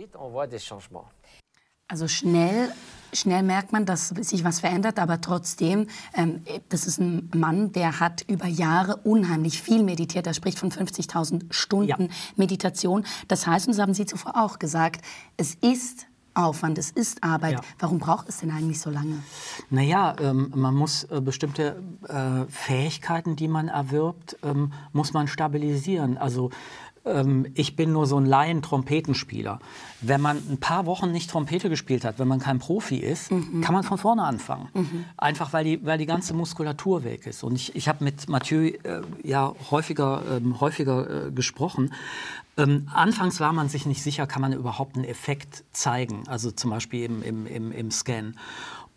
[1.90, 2.72] Also schnell,
[3.14, 8.00] schnell merkt man, dass sich was verändert, aber trotzdem, ähm, das ist ein Mann, der
[8.00, 10.28] hat über Jahre unheimlich viel meditiert.
[10.28, 12.08] Er spricht von 50.000 Stunden ja.
[12.36, 13.06] Meditation.
[13.28, 15.02] Das heißt, und das haben Sie zuvor auch gesagt,
[15.38, 17.54] es ist Aufwand, es ist Arbeit.
[17.54, 17.62] Ja.
[17.80, 19.24] Warum braucht es denn eigentlich so lange?
[19.70, 26.18] Naja, ähm, man muss äh, bestimmte äh, Fähigkeiten, die man erwirbt, ähm, muss man stabilisieren.
[26.18, 26.52] Also
[27.08, 29.60] ähm, ich bin nur so ein Laien-Trompetenspieler.
[30.02, 33.62] Wenn man ein paar Wochen nicht Trompete gespielt hat, wenn man kein Profi ist, mhm.
[33.62, 34.70] kann man von vorne anfangen.
[34.74, 35.06] Mhm.
[35.18, 37.44] Einfach weil die, weil die ganze Muskulatur weg ist.
[37.44, 41.94] Und ich, ich habe mit Mathieu äh, ja häufiger, ähm, häufiger äh, gesprochen.
[42.58, 46.72] Ähm, anfangs war man sich nicht sicher, kann man überhaupt einen Effekt zeigen, also zum
[46.72, 48.34] Beispiel im, im, im, im Scan.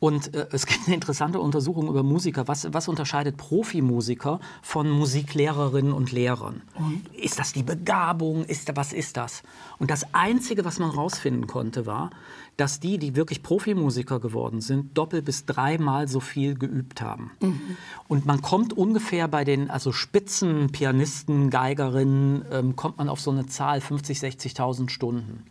[0.01, 2.49] Und äh, es gibt eine interessante Untersuchung über Musiker.
[2.49, 6.63] Was, was unterscheidet Profimusiker von Musiklehrerinnen und Lehrern?
[6.75, 7.07] Und?
[7.15, 8.47] Ist das die Begabung?
[8.47, 9.43] Ist, was ist das?
[9.79, 12.11] Und das Einzige, was man herausfinden konnte, war,
[12.57, 17.33] dass die, die wirklich Profimusiker geworden sind, doppelt bis dreimal so viel geübt haben.
[17.41, 17.61] Mhm.
[18.09, 23.31] Und man kommt ungefähr bei den also Spitzen, Pianisten, Geigerinnen, ähm, kommt man auf so
[23.31, 25.45] eine Zahl 50, 60.000 Stunden.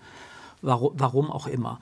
[0.61, 1.79] Warum, warum auch immer.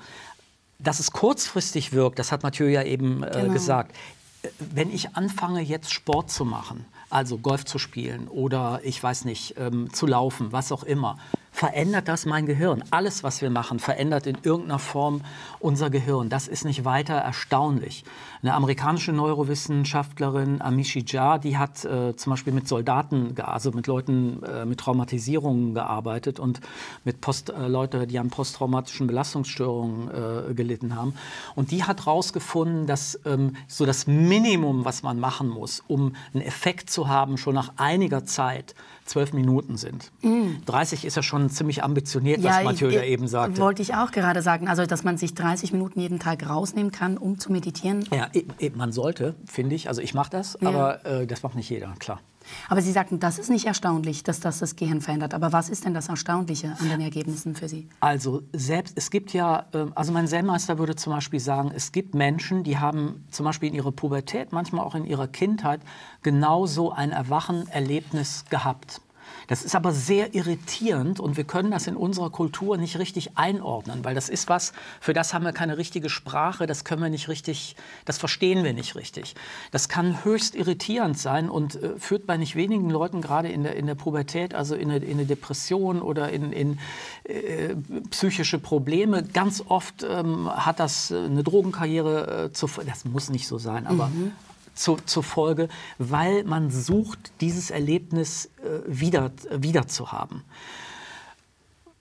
[0.80, 3.54] Dass es kurzfristig wirkt, das hat Mathieu ja eben äh, genau.
[3.54, 3.96] gesagt.
[4.60, 9.56] Wenn ich anfange, jetzt Sport zu machen, also Golf zu spielen oder ich weiß nicht,
[9.58, 11.18] ähm, zu laufen, was auch immer,
[11.52, 12.84] verändert das mein Gehirn.
[12.92, 15.22] Alles, was wir machen, verändert in irgendeiner Form
[15.60, 16.30] unser Gehirn.
[16.30, 18.04] Das ist nicht weiter erstaunlich.
[18.48, 24.42] Eine amerikanische Neurowissenschaftlerin, Amishi Jha, die hat äh, zum Beispiel mit Soldaten, also mit Leuten
[24.42, 26.62] äh, mit Traumatisierungen gearbeitet und
[27.04, 31.14] mit Post, äh, Leute, die an posttraumatischen Belastungsstörungen äh, gelitten haben.
[31.56, 36.42] Und die hat herausgefunden, dass ähm, so das Minimum, was man machen muss, um einen
[36.42, 38.76] Effekt zu haben, schon nach einiger Zeit
[39.08, 40.12] zwölf Minuten sind.
[40.22, 40.64] Mm.
[40.66, 43.60] 30 ist ja schon ziemlich ambitioniert, ja, was Mathieu da eben sagte.
[43.60, 47.18] Wollte ich auch gerade sagen, also dass man sich 30 Minuten jeden Tag rausnehmen kann,
[47.18, 48.06] um zu meditieren.
[48.12, 48.28] Ja,
[48.76, 49.88] man sollte, finde ich.
[49.88, 50.70] Also ich mache das, ja.
[50.70, 52.20] aber äh, das macht nicht jeder, klar.
[52.70, 55.34] Aber Sie sagten, das ist nicht erstaunlich, dass das das Gehirn verändert.
[55.34, 57.88] Aber was ist denn das Erstaunliche an den Ergebnissen für Sie?
[58.00, 62.16] Also selbst, es gibt ja, ähm, also mein Zen-Meister würde zum Beispiel sagen, es gibt
[62.16, 65.82] Menschen, die haben zum Beispiel in ihrer Pubertät, manchmal auch in ihrer Kindheit,
[66.24, 69.02] genauso ein Erwachen-Erlebnis gehabt.
[69.48, 74.04] Das ist aber sehr irritierend und wir können das in unserer Kultur nicht richtig einordnen,
[74.04, 77.30] weil das ist was, für das haben wir keine richtige Sprache, das können wir nicht
[77.30, 79.36] richtig, das verstehen wir nicht richtig.
[79.72, 83.76] Das kann höchst irritierend sein und äh, führt bei nicht wenigen Leuten gerade in der,
[83.76, 86.80] in der Pubertät, also in eine, in eine Depression oder in, in
[87.24, 87.76] äh,
[88.12, 89.24] psychische Probleme.
[89.24, 93.88] Ganz oft ähm, hat das äh, eine Drogenkarriere äh, zu, das muss nicht so sein,
[93.88, 94.34] aber mhm
[94.78, 100.44] zu, zur Folge, weil man sucht, dieses Erlebnis äh, wieder, wieder zu haben.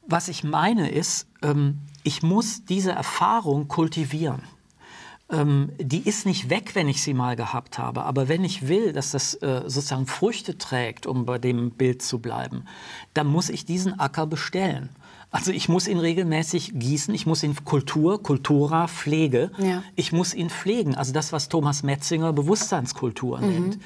[0.07, 4.43] Was ich meine ist, ähm, ich muss diese Erfahrung kultivieren.
[5.29, 8.05] Ähm, die ist nicht weg, wenn ich sie mal gehabt habe.
[8.05, 12.21] Aber wenn ich will, dass das äh, sozusagen Früchte trägt, um bei dem Bild zu
[12.21, 12.65] bleiben,
[13.15, 14.91] dann muss ich diesen Acker bestellen.
[15.37, 19.83] Also ich muss ihn regelmäßig gießen, ich muss ihn Kultur, Kultura, Pflege, ja.
[19.95, 20.95] ich muss ihn pflegen.
[20.95, 23.49] Also das, was Thomas Metzinger Bewusstseinskultur mhm.
[23.51, 23.79] nennt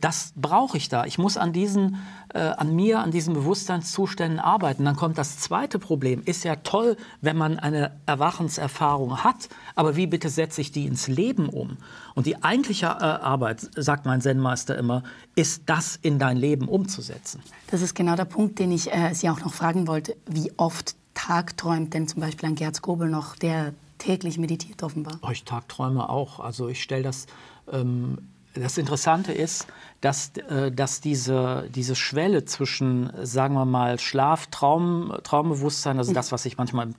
[0.00, 1.04] das brauche ich da.
[1.04, 1.96] Ich muss an diesen,
[2.32, 4.84] äh, an mir, an diesen Bewusstseinszuständen arbeiten.
[4.84, 6.22] Dann kommt das zweite Problem.
[6.24, 11.08] Ist ja toll, wenn man eine Erwachenserfahrung hat, aber wie bitte setze ich die ins
[11.08, 11.76] Leben um?
[12.14, 15.02] Und die eigentliche äh, Arbeit, sagt mein Zen-Meister immer,
[15.34, 17.42] ist das in dein Leben umzusetzen.
[17.70, 20.16] Das ist genau der Punkt, den ich äh, Sie auch noch fragen wollte.
[20.26, 25.18] Wie oft tagträumt denn zum Beispiel ein Gerz Gobel noch, der täglich meditiert offenbar?
[25.22, 26.40] Oh, ich tagträume auch.
[26.40, 27.26] Also ich stelle das
[27.72, 28.18] ähm,
[28.54, 29.66] das Interessante ist,
[30.00, 36.32] dass, äh, dass diese, diese Schwelle zwischen, sagen wir mal, Schlaf, Traum, Traumbewusstsein, also das,
[36.32, 36.90] was sich manchmal,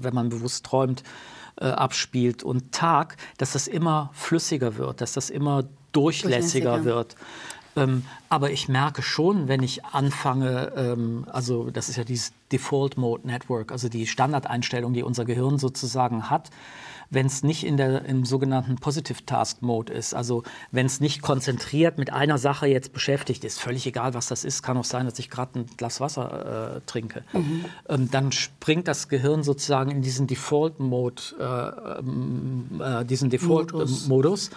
[0.00, 1.02] wenn man bewusst träumt,
[1.56, 6.84] äh, abspielt, und Tag, dass das immer flüssiger wird, dass das immer durchlässiger, durchlässiger.
[6.84, 7.16] wird.
[7.76, 12.96] Ähm, aber ich merke schon, wenn ich anfange, ähm, also das ist ja dieses Default
[12.96, 16.50] Mode Network, also die Standardeinstellung, die unser Gehirn sozusagen hat,
[17.14, 20.14] wenn es nicht in der, im sogenannten Positive Task Mode ist.
[20.14, 24.44] Also wenn es nicht konzentriert mit einer Sache jetzt beschäftigt ist, völlig egal, was das
[24.44, 27.24] ist, kann auch sein, dass ich gerade ein Glas Wasser äh, trinke.
[27.32, 27.64] Mhm.
[27.88, 33.72] Ähm, dann springt das Gehirn sozusagen in diesen Default Mode, äh, ähm, äh, diesen Default
[33.72, 34.08] Modus.
[34.08, 34.50] Modus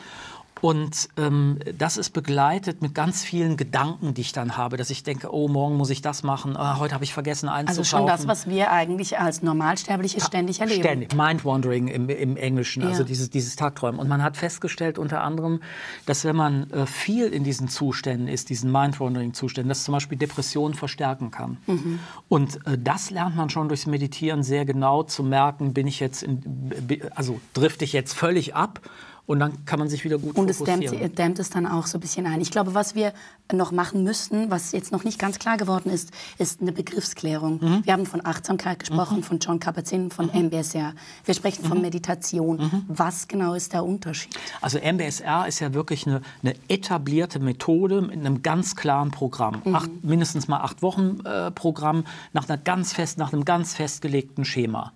[0.62, 5.04] und ähm, das ist begleitet mit ganz vielen Gedanken, die ich dann habe, dass ich
[5.04, 7.80] denke, oh, morgen muss ich das machen, oh, heute habe ich vergessen einzukaufen.
[7.80, 10.82] Also schon das, was wir eigentlich als Normalsterbliche ständig erleben.
[10.82, 13.08] Ständig, Mind-Wandering im, im, Englischen, also ja.
[13.08, 14.00] dieses, dieses Tagträumen.
[14.00, 15.62] Und man hat festgestellt unter anderem,
[16.06, 20.74] dass wenn man äh, viel in diesen Zuständen ist, diesen Mind-Wandering-Zuständen, dass zum Beispiel Depressionen
[20.74, 21.58] verstärken kann.
[21.68, 22.00] Mhm.
[22.30, 26.24] Und äh, das lernt man schon durchs Meditieren sehr genau zu merken, bin ich jetzt,
[26.24, 26.72] in,
[27.16, 28.82] also drifte ich jetzt völlig ab
[29.28, 30.80] Und dann kann man sich wieder gut und fokussieren.
[30.80, 32.40] Und es dämmt, es dann auch so ein bisschen ein.
[32.40, 33.12] Ich glaube, was wir
[33.52, 37.60] noch machen müssten, was jetzt noch nicht ganz klar geworden ist, ist eine Begriffsklärung.
[37.62, 37.86] Mhm.
[37.86, 39.24] Wir haben von Achtsamkeit gesprochen, mhm.
[39.24, 40.46] von John Kabat-Zinn, von mhm.
[40.46, 40.94] MBSR.
[41.26, 41.84] Wir sprechen von mhm.
[41.84, 42.58] Meditation.
[42.58, 42.86] Mhm.
[42.88, 44.34] Was genau ist der Unterschied?
[44.62, 49.62] Also MBSR ist ja wirklich eine, eine etablierte Methode mit einem ganz klaren Programm.
[49.66, 49.76] Mhm.
[49.76, 54.46] Acht, mindestens mal acht Wochen äh, Programm nach, einer ganz fest, nach einem ganz festgelegten
[54.46, 54.94] Schema.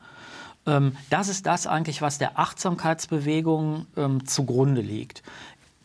[0.66, 5.24] Ähm, das ist das eigentlich, was der Achtsamkeitsbewegung ähm, zugrunde liegt.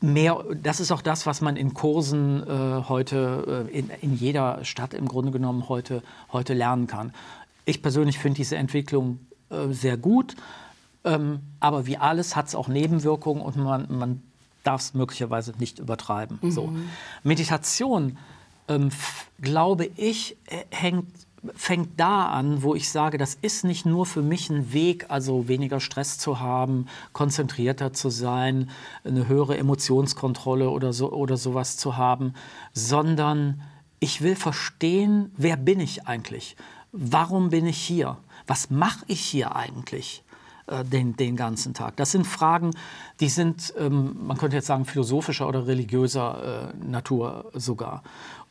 [0.00, 4.62] Mehr, das ist auch das, was man in Kursen äh, heute äh, in, in, jeder
[4.64, 6.02] Stadt im Grunde genommen heute,
[6.32, 7.12] heute lernen kann.
[7.64, 10.36] Ich persönlich finde diese Entwicklung äh, sehr gut,
[11.04, 14.22] ähm, aber wie alles hat es auch Nebenwirkungen und man, man
[14.64, 16.38] darf es möglicherweise nicht übertreiben.
[16.42, 16.50] Mhm.
[16.50, 16.72] So.
[17.22, 18.18] Meditation,
[18.68, 18.90] ähm,
[19.40, 24.22] glaube ich, äh, hängt fängt da an, wo ich sage, das ist nicht nur für
[24.22, 28.70] mich ein Weg, also weniger Stress zu haben, konzentrierter zu sein,
[29.04, 32.34] eine höhere Emotionskontrolle oder, so, oder sowas zu haben,
[32.72, 33.62] sondern
[34.00, 36.56] ich will verstehen, wer bin ich eigentlich?
[36.92, 38.18] Warum bin ich hier?
[38.46, 40.24] Was mache ich hier eigentlich?
[40.66, 41.96] Äh, den, den ganzen Tag.
[41.96, 42.72] Das sind Fragen,
[43.20, 48.02] die sind, ähm, man könnte jetzt sagen, philosophischer oder religiöser äh, Natur sogar.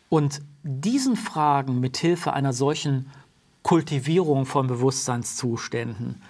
[0.10, 3.12] Und diesen Fragen mit Hilfe einer solchen
[3.64, 6.22] Kultivierung von Bewusstseinszuständen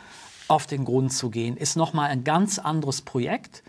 [0.47, 3.63] auf den Grund zu gehen, ist nochmal ein ganz anderes Projekt.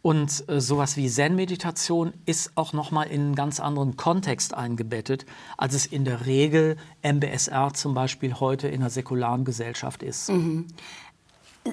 [0.00, 5.74] Und äh, sowas wie Zen-Meditation ist auch nochmal in einen ganz anderen Kontext eingebettet, als
[5.74, 10.30] es in der Regel MBSR zum Beispiel heute in der säkularen Gesellschaft ist.
[10.30, 10.66] Mhm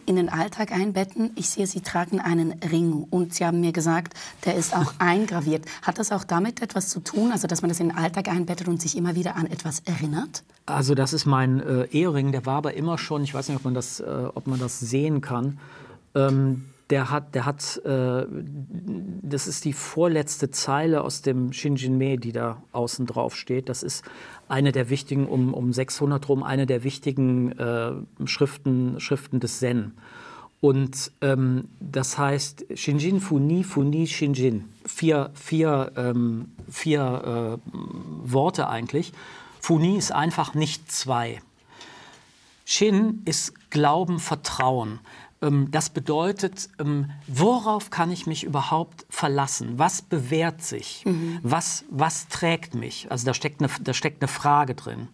[0.06, 1.32] in den Alltag einbetten.
[1.36, 4.14] Ich sehe, Sie tragen einen Ring und Sie haben mir gesagt,
[4.46, 5.66] der ist auch eingraviert.
[5.82, 8.68] Hat das auch damit etwas zu tun, also dass man das in den Alltag einbettet
[8.68, 10.44] und sich immer wieder an etwas erinnert?
[10.66, 13.66] Also das ist mein äh, Ehering, der war aber immer schon, ich weiß nicht, ob
[13.66, 15.60] man das, äh, ob man das sehen kann.
[16.16, 18.26] Ähm, der hat, der hat, äh,
[19.22, 23.70] das ist die vorletzte Zeile aus dem Shinjinme, die da außen drauf steht.
[23.70, 24.04] Das ist
[24.48, 27.94] eine der wichtigen, um, um 600 rum, eine der wichtigen äh,
[28.26, 29.94] Schriften, Schriften des Zen.
[30.62, 34.66] Und ähm, das heißt Shinjin Funi Funi Shinjin.
[34.86, 39.12] Vier, vier, ähm, vier äh, Worte eigentlich.
[39.60, 41.42] Funi ist einfach nicht zwei.
[42.66, 45.00] Shin ist Glauben, Vertrauen.
[45.46, 49.78] Ähm, das bedeutet, ähm, worauf kann ich mich überhaupt verlassen?
[49.78, 51.04] Was bewährt sich?
[51.06, 51.40] Mhm.
[51.44, 53.08] Was, was trägt mich?
[53.12, 55.10] Also da steckt eine, da steckt eine Frage drin.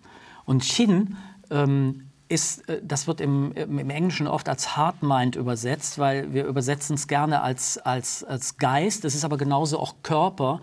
[0.45, 1.17] Und Shin
[1.49, 6.45] ähm, ist, äh, das wird im, im, Englischen oft als Heart Mind übersetzt, weil wir
[6.45, 9.05] übersetzen es gerne als, als, als Geist.
[9.05, 10.61] Es ist aber genauso auch Körper.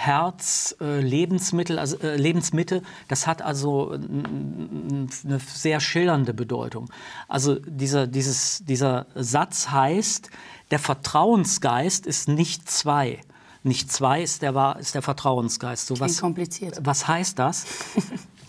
[0.00, 6.88] Herz, äh, Lebensmittel, also äh, Lebensmittel, das hat also eine sehr schillernde Bedeutung.
[7.28, 10.30] Also dieser, dieses, dieser Satz heißt,
[10.70, 13.20] der Vertrauensgeist ist nicht zwei.
[13.62, 15.86] Nicht zwei ist der, ist der Vertrauensgeist.
[15.86, 16.78] So was, kompliziert.
[16.82, 17.66] Was heißt das?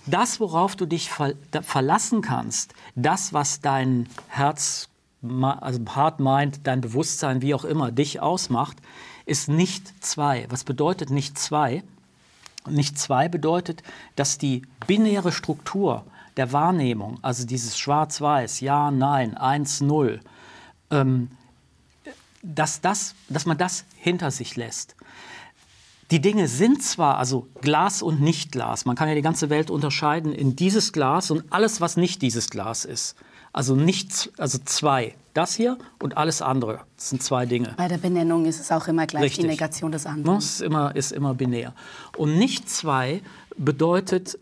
[0.08, 4.90] Das, worauf du dich ver verlassen kannst, das, was dein Herz,
[5.22, 8.78] also Heart, Mind, dein Bewusstsein, wie auch immer, dich ausmacht,
[9.32, 10.46] ist nicht zwei.
[10.50, 11.84] Was bedeutet nicht zwei?
[12.70, 13.82] Nicht zwei bedeutet,
[14.16, 16.06] dass die binäre Struktur
[16.38, 20.20] der Wahrnehmung, also dieses Schwarz-Weiß, Ja, Nein, Eins, Null,
[20.92, 21.32] ähm,
[22.44, 24.96] dass, das, dass man das hinter sich lässt.
[26.12, 30.34] Die Dinge sind zwar, also Glas und Nicht-Glas, man kann ja die ganze Welt unterscheiden
[30.34, 33.16] in dieses Glas und alles, was nicht dieses Glas ist.
[33.54, 35.16] Also nichts, also zwei.
[35.34, 36.82] Das hier und alles andere.
[36.98, 37.74] Das sind zwei Dinge.
[37.78, 39.44] Bei der Benennung ist es auch immer gleich Richtig.
[39.44, 40.36] die Negation des anderen.
[40.36, 41.74] Das ist immer, ist immer binär.
[42.18, 43.22] Und nicht zwei
[43.58, 44.38] bedeutet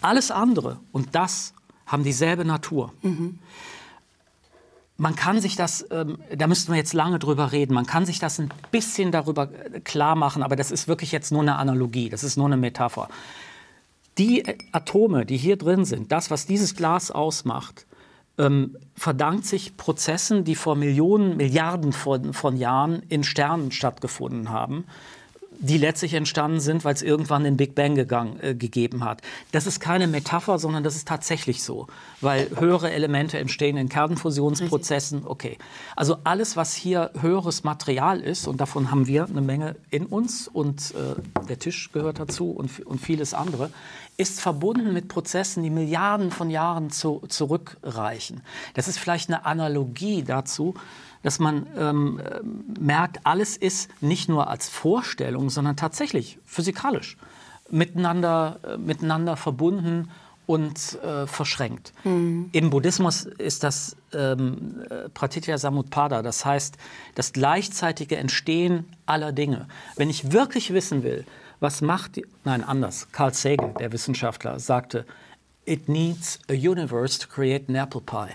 [0.00, 1.52] alles andere und das
[1.86, 2.92] haben dieselbe Natur.
[3.02, 3.38] Mhm.
[4.96, 8.18] Man kann sich das, ähm, da müssten wir jetzt lange drüber reden, man kann sich
[8.18, 12.10] das ein bisschen darüber äh, klar machen, aber das ist wirklich jetzt nur eine Analogie,
[12.10, 13.08] das ist nur eine Metapher.
[14.18, 17.86] Die äh, Atome, die hier drin sind, das, was dieses Glas ausmacht,
[18.40, 24.86] ähm, verdankt sich Prozessen, die vor Millionen, Milliarden von, von Jahren in Sternen stattgefunden haben
[25.60, 29.20] die letztlich entstanden sind, weil es irgendwann den Big Bang gegangen, äh, gegeben hat.
[29.52, 31.86] Das ist keine Metapher, sondern das ist tatsächlich so,
[32.20, 35.26] weil höhere Elemente entstehen in Kernfusionsprozessen.
[35.26, 35.58] Okay,
[35.96, 40.48] also alles, was hier höheres Material ist, und davon haben wir eine Menge in uns
[40.48, 43.70] und äh, der Tisch gehört dazu und, und vieles andere,
[44.16, 48.42] ist verbunden mit Prozessen, die Milliarden von Jahren zu, zurückreichen.
[48.74, 50.74] Das ist vielleicht eine Analogie dazu,
[51.22, 52.20] dass man ähm,
[52.78, 57.16] merkt, alles ist nicht nur als Vorstellung, sondern tatsächlich physikalisch
[57.70, 60.10] miteinander, äh, miteinander verbunden
[60.46, 61.92] und äh, verschränkt.
[62.02, 62.48] Mhm.
[62.52, 64.82] Im Buddhismus ist das ähm,
[65.14, 66.76] Pratitya Samutpada, das heißt
[67.14, 69.68] das gleichzeitige Entstehen aller Dinge.
[69.96, 71.24] Wenn ich wirklich wissen will,
[71.60, 75.06] was macht die, nein anders, Carl Sagan, der Wissenschaftler, sagte,
[75.66, 78.34] it needs a universe to create an apple pie.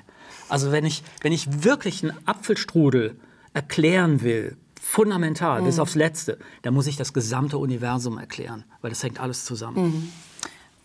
[0.50, 3.16] Also wenn ich, wenn ich wirklich einen Apfelstrudel
[3.54, 5.66] erklären will, fundamental, mhm.
[5.66, 9.84] bis aufs Letzte, dann muss ich das gesamte Universum erklären, weil das hängt alles zusammen.
[9.84, 10.12] Mhm.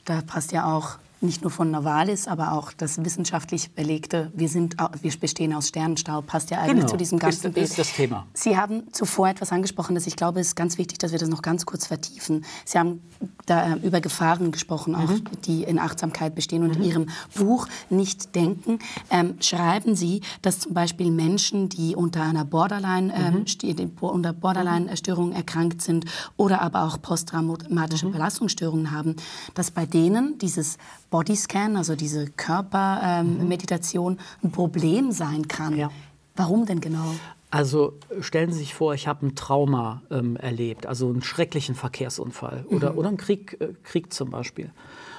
[0.05, 4.77] Da passt ja auch nicht nur von Novalis, aber auch das wissenschaftlich belegte, wir, sind,
[5.03, 6.89] wir bestehen aus Sternenstaub, passt ja eigentlich genau.
[6.89, 7.67] zu diesem ganzen ist, Bild.
[7.69, 8.27] ist das Thema.
[8.33, 11.43] Sie haben zuvor etwas angesprochen, das ich glaube, ist ganz wichtig, dass wir das noch
[11.43, 12.45] ganz kurz vertiefen.
[12.65, 13.03] Sie haben
[13.47, 15.25] da äh, über Gefahren gesprochen, auch mhm.
[15.45, 16.63] die in Achtsamkeit bestehen.
[16.63, 16.83] Und mhm.
[16.83, 18.79] in Ihrem Buch Nicht Denken
[19.11, 23.91] ähm, schreiben Sie, dass zum Beispiel Menschen, die unter einer Borderline, ähm, mhm.
[24.01, 26.07] unter Borderline-Störungen erkrankt sind
[26.37, 28.13] oder aber auch posttraumatische mhm.
[28.13, 29.17] Belastungsstörungen haben,
[29.55, 30.79] dass bei denen dieses
[31.11, 34.49] Bodyscan, also diese Körpermeditation, ähm, mhm.
[34.49, 35.77] ein Problem sein kann.
[35.77, 35.91] Ja.
[36.37, 37.15] Warum denn genau?
[37.51, 42.65] Also stellen Sie sich vor, ich habe ein Trauma ähm, erlebt, also einen schrecklichen Verkehrsunfall
[42.69, 42.99] oder, mhm.
[42.99, 44.71] oder einen Krieg, äh, Krieg zum Beispiel.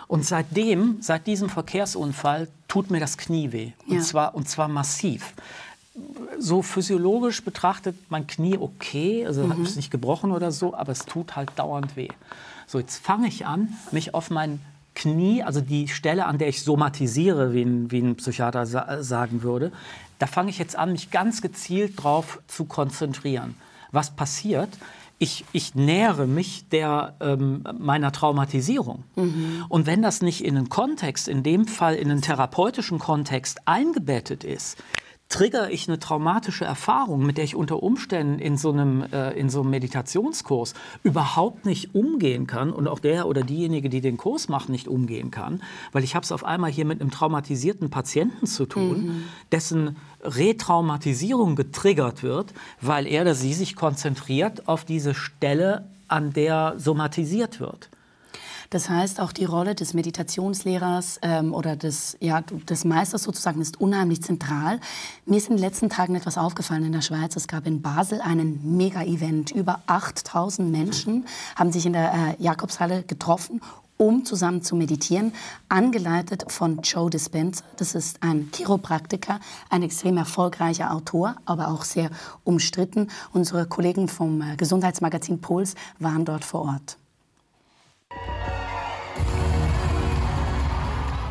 [0.07, 3.71] Und seitdem, seit diesem Verkehrsunfall, tut mir das Knie weh.
[3.85, 3.97] Ja.
[3.97, 5.33] Und, zwar, und zwar massiv.
[6.39, 9.51] So physiologisch betrachtet mein Knie okay, also mhm.
[9.51, 12.09] habe es nicht gebrochen oder so, aber es tut halt dauernd weh.
[12.65, 14.61] So, jetzt fange ich an, mich auf mein
[15.01, 19.41] Knie, also die Stelle, an der ich somatisiere, wie ein, wie ein Psychiater sa sagen
[19.41, 19.71] würde,
[20.19, 23.55] da fange ich jetzt an, mich ganz gezielt darauf zu konzentrieren.
[23.91, 24.69] Was passiert?
[25.17, 29.03] Ich, ich nähere mich der, ähm, meiner Traumatisierung.
[29.15, 29.65] Mhm.
[29.69, 34.43] Und wenn das nicht in einen Kontext, in dem Fall in einen therapeutischen Kontext eingebettet
[34.43, 34.77] ist,
[35.31, 39.49] trigger ich eine traumatische Erfahrung, mit der ich unter Umständen in so einem, äh, in
[39.49, 40.73] so einem Meditationskurs
[41.03, 45.31] überhaupt nicht umgehen kann und auch der oder diejenige, die den Kurs macht, nicht umgehen
[45.31, 45.63] kann,
[45.93, 49.23] weil ich habe es auf einmal hier mit einem traumatisierten Patienten zu tun, mhm.
[49.51, 56.73] dessen Retraumatisierung getriggert wird, weil er oder sie sich konzentriert auf diese Stelle, an der
[56.77, 57.89] somatisiert wird.
[58.71, 63.81] Das heißt, auch die Rolle des Meditationslehrers ähm, oder des, ja, des Meisters sozusagen ist
[63.81, 64.79] unheimlich zentral.
[65.25, 67.35] Mir ist in den letzten Tagen etwas aufgefallen in der Schweiz.
[67.35, 69.51] Es gab in Basel einen Mega-Event.
[69.51, 71.25] Über 8000 Menschen
[71.57, 73.59] haben sich in der äh, Jakobshalle getroffen,
[73.97, 75.33] um zusammen zu meditieren,
[75.67, 77.65] angeleitet von Joe Dispenza.
[77.75, 82.09] Das ist ein Chiropraktiker, ein extrem erfolgreicher Autor, aber auch sehr
[82.45, 83.09] umstritten.
[83.33, 86.97] Unsere Kollegen vom äh, Gesundheitsmagazin Puls waren dort vor Ort.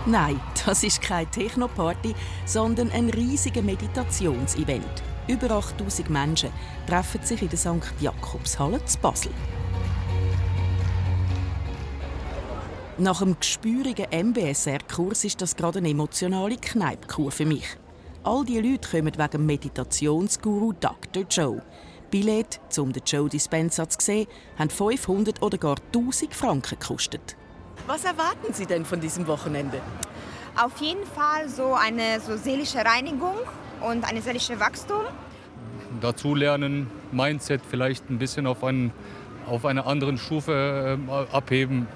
[0.06, 2.14] Nein, das ist keine Techno-Party,
[2.46, 5.02] sondern ein riesiger Meditationsevent.
[5.28, 6.50] Über 8000 Menschen
[6.86, 7.92] treffen sich in der St.
[8.00, 9.32] Jakobshalle zu Basel.
[12.96, 17.66] Nach einem gespürigen MBSR-Kurs ist das gerade eine emotionale Kneipkur für mich.
[18.24, 21.24] All diese Leute kommen wegen Meditationsguru Dr.
[21.30, 21.62] Joe.
[22.10, 24.26] Billett, um den Joe Dispenza zu sehen,
[24.58, 27.36] haben 500 oder gar 1000 Franken gekostet.
[27.86, 29.80] Was erwarten Sie denn von diesem Wochenende?
[30.56, 33.36] Auf jeden Fall so eine so seelische Reinigung
[33.80, 35.02] und eine seelische Wachstum.
[36.00, 38.92] Dazu lernen, Mindset vielleicht ein bisschen auf, einen,
[39.46, 41.86] auf einer anderen Stufe äh, abheben.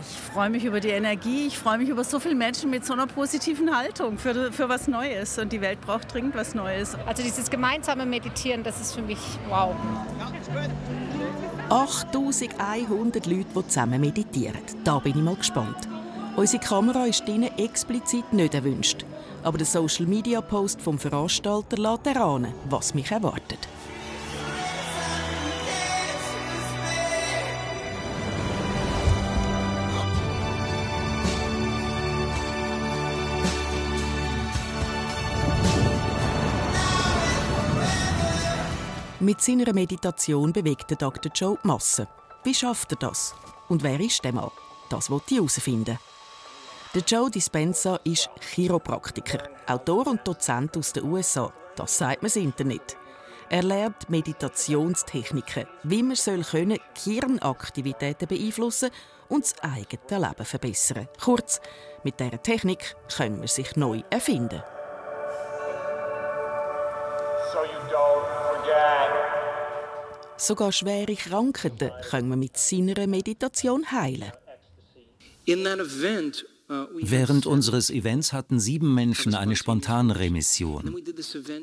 [0.00, 2.92] Ich freue mich über die Energie, ich freue mich über so viele Menschen mit so
[2.92, 5.38] einer positiven Haltung für, für was Neues.
[5.38, 6.96] Und die Welt braucht dringend was Neues.
[7.06, 9.18] Also dieses gemeinsame Meditieren, das ist für mich
[9.48, 9.74] wow.
[11.70, 14.60] 8100 Leute, die zusammen meditieren.
[14.84, 15.86] Da bin ich mal gespannt.
[16.36, 19.04] Unsere Kamera ist ihnen explizit nicht erwünscht.
[19.42, 23.68] Aber der Social Media Post vom Veranstalter lässt erahnen, was mich erwartet.
[39.20, 41.32] Mit seiner Meditation bewegt der Dr.
[41.34, 42.06] Joe die Masse.
[42.44, 43.34] Wie schafft er das?
[43.68, 44.52] Und wer ist der Mann?
[44.90, 45.98] Das wollte ich herausfinden.
[46.94, 51.52] Der Joe Dispenza ist Chiropraktiker, Autor und Dozent aus den USA.
[51.74, 52.96] Das sagt mir das Internet.
[53.48, 58.90] Er lernt Meditationstechniken, wie man soll können Gehirnaktivitäten beeinflussen
[59.28, 61.08] und das eigene Leben verbessern.
[61.20, 61.60] Kurz,
[62.04, 64.62] mit dieser Technik können wir sich neu erfinden.
[70.38, 74.32] Sogar schwere Krankheiten können wir mit seiner Meditation heilen.
[75.44, 76.44] In that event,
[77.00, 80.94] Während unseres Events hatten sieben Menschen eine spontane Remission.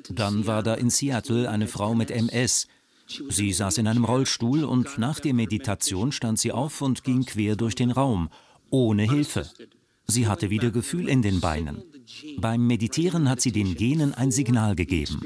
[0.10, 2.68] Dann war da in Seattle eine Frau mit MS.
[3.30, 7.56] Sie saß in einem Rollstuhl und nach der Meditation stand sie auf und ging quer
[7.56, 8.30] durch den Raum,
[8.72, 9.48] ohne Hilfe.
[10.08, 11.84] Sie hatte wieder Gefühl in den Beinen.
[12.40, 15.22] Beim Meditieren hat sie den Genen ein Signal gegeben.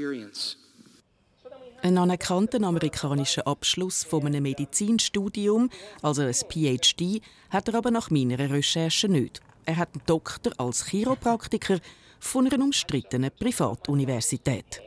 [1.82, 5.70] Ein anerkannter amerikanischer Abschluss von einem Medizinstudium,
[6.02, 9.40] also ein PhD, hat er aber nach meiner Recherche nicht.
[9.64, 11.78] Er hat einen Doktor als Chiropraktiker
[12.18, 14.82] von einer umstrittenen Privatuniversität.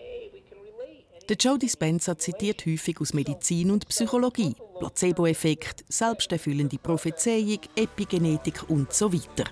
[1.29, 9.11] Der Joe Dispenza zitiert häufig aus Medizin und Psychologie, Placebo-Effekt, selbsterfüllende Prophezeiung, Epigenetik und so
[9.11, 9.49] weiter.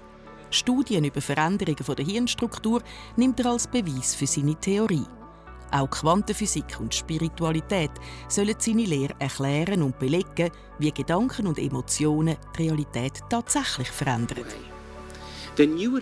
[0.51, 2.83] Studien über Veränderungen der Hirnstruktur
[3.15, 5.05] nimmt er als Beweis für seine Theorie.
[5.71, 7.91] Auch Quantenphysik und Spiritualität
[8.27, 14.45] sollen seine Lehre erklären und belegen, wie Gedanken und Emotionen die Realität tatsächlich verändern.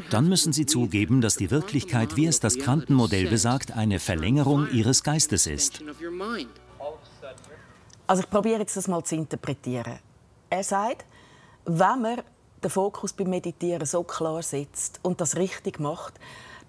[0.10, 5.04] Dann müssen Sie zugeben, dass die Wirklichkeit, wie es das Quantenmodell besagt, eine Verlängerung Ihres
[5.04, 5.84] Geistes ist.
[8.08, 10.00] Also ich probiere jetzt das mal zu interpretieren.
[10.50, 11.06] Er sagt,
[11.66, 12.22] wenn man
[12.64, 16.20] den Fokus beim Meditieren so klar setzt und das richtig macht,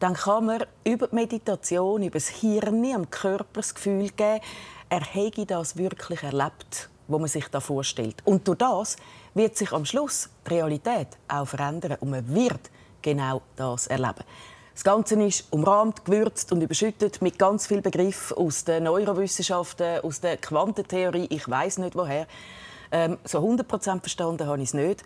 [0.01, 4.41] dann kann man über die Meditation, über das Hirn, am Körper das Gefühl geben,
[4.89, 8.17] er hätte das wirklich erlebt, wo man sich da vorstellt.
[8.25, 8.97] Und durch das
[9.35, 12.71] wird sich am Schluss die Realität auch verändern und man wird
[13.03, 14.25] genau das erleben.
[14.73, 20.21] Das Ganze ist umrahmt, gewürzt und überschüttet mit ganz viel Begriff aus den Neurowissenschaften, aus
[20.21, 21.27] der Quantentheorie.
[21.29, 22.27] Ich weiß nicht woher.
[22.91, 25.03] Ähm, so 100% verstanden habe ich es nicht.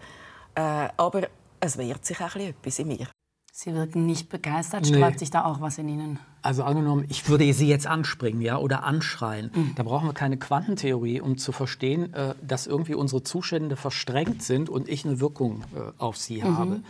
[0.55, 1.23] Äh, aber
[1.59, 3.09] es wehrt sich auch etwas in mir.
[3.57, 4.85] Sie wirken nicht begeistert.
[4.85, 5.19] Sträubt nee.
[5.19, 6.19] sich da auch was in Ihnen?
[6.45, 9.51] Also angenommen, ich würde Sie jetzt anspringen ja, oder anschreien.
[9.55, 9.73] Mhm.
[9.77, 14.69] Da brauchen wir keine Quantentheorie, um zu verstehen, äh, dass irgendwie unsere Zustände verstrengt sind
[14.69, 16.59] und ich eine Wirkung äh, auf Sie mhm.
[16.59, 16.81] habe.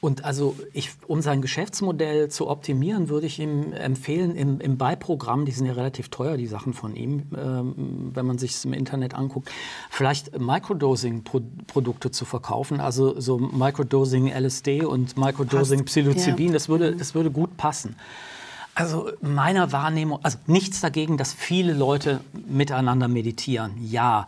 [0.00, 5.46] Und also ich, um sein Geschäftsmodell zu optimieren, würde ich ihm empfehlen, im, im Beiprogramm,
[5.46, 8.72] die sind ja relativ teuer, die Sachen von ihm, ähm, wenn man sich es im
[8.72, 9.50] Internet anguckt,
[9.90, 16.52] vielleicht Microdosing-Produkte zu verkaufen, also so Microdosing LSD und Microdosing Psilocybin, ja.
[16.52, 16.98] das, würde, mhm.
[16.98, 17.96] das würde gut passen.
[18.74, 23.72] Also meiner Wahrnehmung, also nichts dagegen, dass viele Leute miteinander meditieren.
[23.82, 24.26] Ja,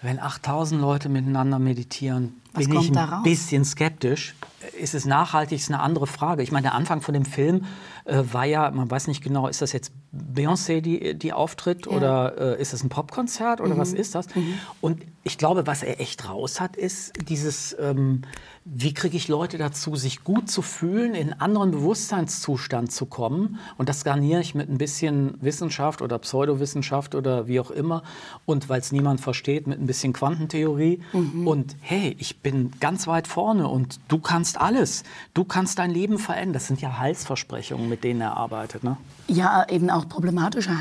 [0.00, 4.34] wenn 8000 Leute miteinander meditieren, Was bin ich ein bisschen skeptisch.
[4.78, 6.42] Ist es nachhaltig, ist eine andere Frage.
[6.42, 7.64] Ich meine, der Anfang von dem Film
[8.04, 11.92] äh, war ja, man weiß nicht genau, ist das jetzt Beyoncé, die, die auftritt ja.
[11.92, 13.78] oder äh, ist das ein Popkonzert oder mhm.
[13.78, 14.34] was ist das?
[14.34, 14.58] Mhm.
[14.80, 17.76] Und ich glaube, was er echt raus hat, ist dieses...
[17.80, 18.22] Ähm,
[18.66, 23.58] wie kriege ich Leute dazu, sich gut zu fühlen, in einen anderen Bewusstseinszustand zu kommen.
[23.76, 28.02] Und das garniere ich mit ein bisschen Wissenschaft oder Pseudowissenschaft oder wie auch immer.
[28.46, 31.00] Und weil es niemand versteht, mit ein bisschen Quantentheorie.
[31.12, 31.46] Mhm.
[31.46, 35.04] Und hey, ich bin ganz weit vorne und du kannst alles.
[35.34, 36.54] Du kannst dein Leben verändern.
[36.54, 38.82] Das sind ja Heilsversprechungen, mit denen er arbeitet.
[38.82, 38.96] Ne?
[39.28, 40.80] Ja, eben auch problematische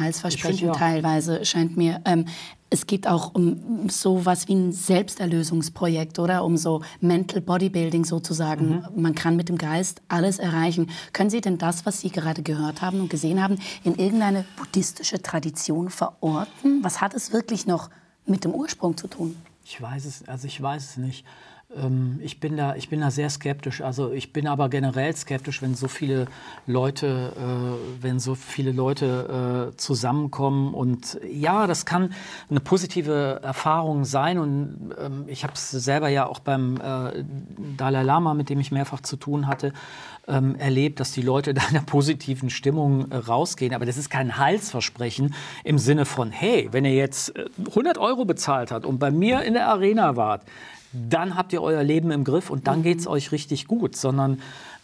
[0.68, 0.72] ja.
[0.72, 2.00] teilweise, scheint mir.
[2.06, 2.28] Ähm,
[2.74, 6.44] es geht auch um so was wie ein Selbsterlösungsprojekt, oder?
[6.44, 8.84] Um so Mental Bodybuilding sozusagen.
[8.96, 9.02] Mhm.
[9.02, 10.90] Man kann mit dem Geist alles erreichen.
[11.14, 15.22] Können Sie denn das, was Sie gerade gehört haben und gesehen haben, in irgendeine buddhistische
[15.22, 16.84] Tradition verorten?
[16.84, 17.92] Was hat es wirklich noch
[18.26, 19.36] mit dem Ursprung zu tun?
[19.64, 21.26] Ich weiß es, also ich weiß es nicht.
[21.76, 23.82] Ähm, ich bin, da, ich bin da sehr skeptisch.
[23.82, 26.28] Also ich bin aber generell skeptisch, wenn so viele
[26.68, 30.74] Leute, äh, wenn so viele Leute äh, zusammenkommen.
[30.74, 32.14] Und ja, das kann
[32.50, 34.38] eine positive Erfahrung sein.
[34.38, 37.24] Und ähm, ich habe es selber ja auch beim äh,
[37.78, 39.74] Dalai Lama, mit dem ich mehrfach zu tun hatte,
[40.28, 43.74] ähm, erlebt, dass die Leute da in einer positiven Stimmung äh, rausgehen.
[43.74, 47.34] Aber das ist kein Heilsversprechen im Sinne von, hey, wenn ihr jetzt
[47.70, 50.44] 100 äh, Euro bezahlt habt und bei mir in der Arena wart,
[50.94, 54.40] dann habt ihr euer Leben im Griff und dann geht es euch richtig gut, sondern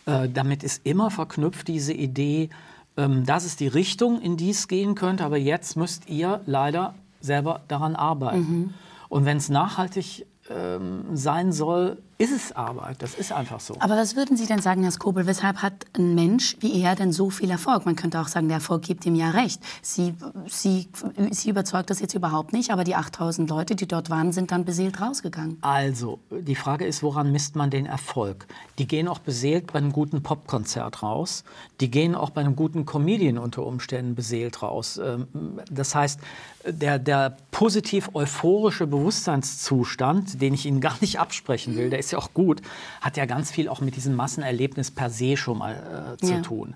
[0.06, 2.50] äh, damit ist immer verknüpft diese Idee,
[2.98, 6.96] ähm, das ist die Richtung, in die es gehen könnte, aber jetzt müsst ihr leider
[7.22, 8.40] selber daran arbeiten.
[8.40, 8.74] Mhm.
[9.08, 12.98] Und wenn es nachhaltig ähm, sein soll, ist es Arbeit.
[13.02, 13.76] Das ist einfach so.
[13.80, 17.14] Aber was würden Sie denn sagen, Herr Skobel, weshalb hat ein Mensch wie er denn
[17.14, 17.86] so viel Erfolg?
[17.86, 19.62] Man könnte auch sagen, der Erfolg gibt ihm ja recht.
[19.82, 20.14] Sie,
[20.46, 20.90] Sie,
[21.32, 24.66] Sie überzeugt das jetzt überhaupt nicht, aber die 8000 Leute, die dort waren, sind dann
[24.66, 25.60] beseelt rausgegangen.
[25.62, 28.48] Also, die Frage ist, woran misst man den Erfolg?
[28.80, 31.46] Die gehen auch beseelt bei einem guten Popkonzert raus.
[31.80, 35.00] Die gehen auch bei einem guten Comedian unter Umständen beseelt raus.
[35.02, 35.28] Ähm,
[35.72, 36.20] das heißt,
[36.66, 42.14] der, der positiv euphorische Bewusstseinszustand, den ich Ihnen gar nicht absprechen will, der ist ist
[42.14, 42.62] ja auch gut,
[43.02, 46.42] hat ja ganz viel auch mit diesem Massenerlebnis per se schon mal äh, zu ja.
[46.42, 46.74] tun.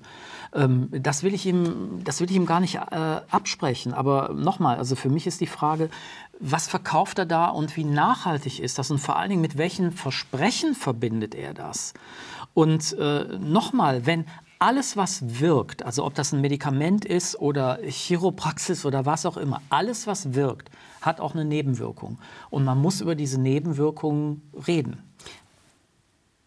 [0.53, 3.93] Ähm, das, will ich ihm, das will ich ihm gar nicht äh, absprechen.
[3.93, 5.89] Aber nochmal, also für mich ist die Frage,
[6.39, 9.91] was verkauft er da und wie nachhaltig ist das und vor allen Dingen mit welchen
[9.91, 11.93] Versprechen verbindet er das?
[12.53, 14.25] Und äh, nochmal, wenn
[14.59, 19.61] alles, was wirkt, also ob das ein Medikament ist oder Chiropraxis oder was auch immer,
[19.69, 20.69] alles, was wirkt,
[21.01, 22.17] hat auch eine Nebenwirkung.
[22.49, 25.03] Und man muss über diese Nebenwirkungen reden.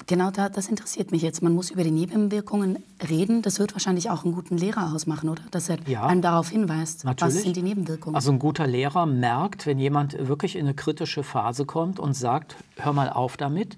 [0.09, 1.43] Genau da, das interessiert mich jetzt.
[1.43, 2.79] Man muss über die Nebenwirkungen
[3.09, 3.43] reden.
[3.43, 5.43] Das wird wahrscheinlich auch einen guten Lehrer ausmachen, oder?
[5.51, 7.35] Dass er ja, einem darauf hinweist, natürlich.
[7.35, 8.15] was sind die Nebenwirkungen.
[8.15, 12.55] Also ein guter Lehrer merkt, wenn jemand wirklich in eine kritische Phase kommt und sagt,
[12.77, 13.77] hör mal auf damit,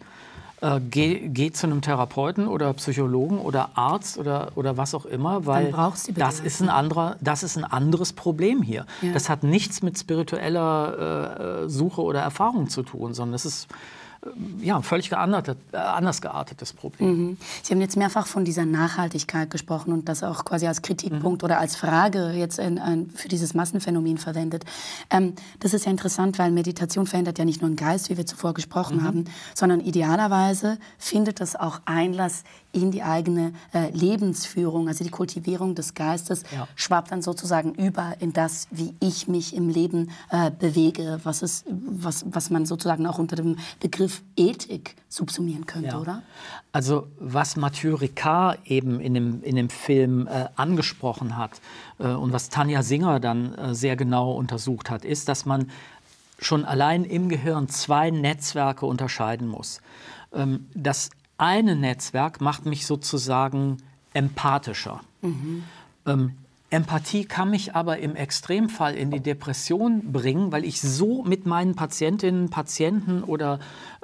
[0.61, 5.47] äh, geh, geh, zu einem Therapeuten oder Psychologen oder Arzt oder, oder was auch immer,
[5.47, 5.72] weil
[6.14, 8.85] das ist, ein anderer, das ist ein anderes Problem hier.
[9.01, 9.12] Ja.
[9.12, 13.68] Das hat nichts mit spiritueller äh, Suche oder Erfahrung zu tun, sondern es ist
[14.61, 17.09] ja, völlig geartet, äh, anders geartetes Problem.
[17.09, 17.37] Mhm.
[17.62, 21.45] Sie haben jetzt mehrfach von dieser Nachhaltigkeit gesprochen und das auch quasi als Kritikpunkt mhm.
[21.45, 24.64] oder als Frage jetzt in, in, für dieses Massenphänomen verwendet.
[25.11, 28.27] Ähm, das ist ja interessant, weil Meditation verändert ja nicht nur den Geist, wie wir
[28.27, 29.05] zuvor gesprochen mhm.
[29.05, 32.43] haben, sondern idealerweise findet das auch Einlass
[32.73, 36.69] in die eigene äh, Lebensführung, also die Kultivierung des Geistes, ja.
[36.77, 41.66] schwappt dann sozusagen über in das, wie ich mich im Leben äh, bewege, was, ist,
[41.69, 45.99] was, was man sozusagen auch unter dem Begriff Ethik subsumieren könnte, ja.
[45.99, 46.23] oder?
[46.73, 51.61] Also was Mathieu Ricard eben in dem, in dem Film äh, angesprochen hat
[51.99, 55.71] äh, und was Tanja Singer dann äh, sehr genau untersucht hat, ist, dass man
[56.39, 59.81] schon allein im Gehirn zwei Netzwerke unterscheiden muss.
[60.33, 63.78] Ähm, das eine Netzwerk macht mich sozusagen
[64.12, 65.01] empathischer.
[65.22, 65.64] Mhm.
[66.07, 66.32] Ähm,
[66.70, 71.74] Empathie kann mich aber im Extremfall in die Depression bringen, weil ich so mit meinen
[71.74, 73.59] Patientinnen, Patienten oder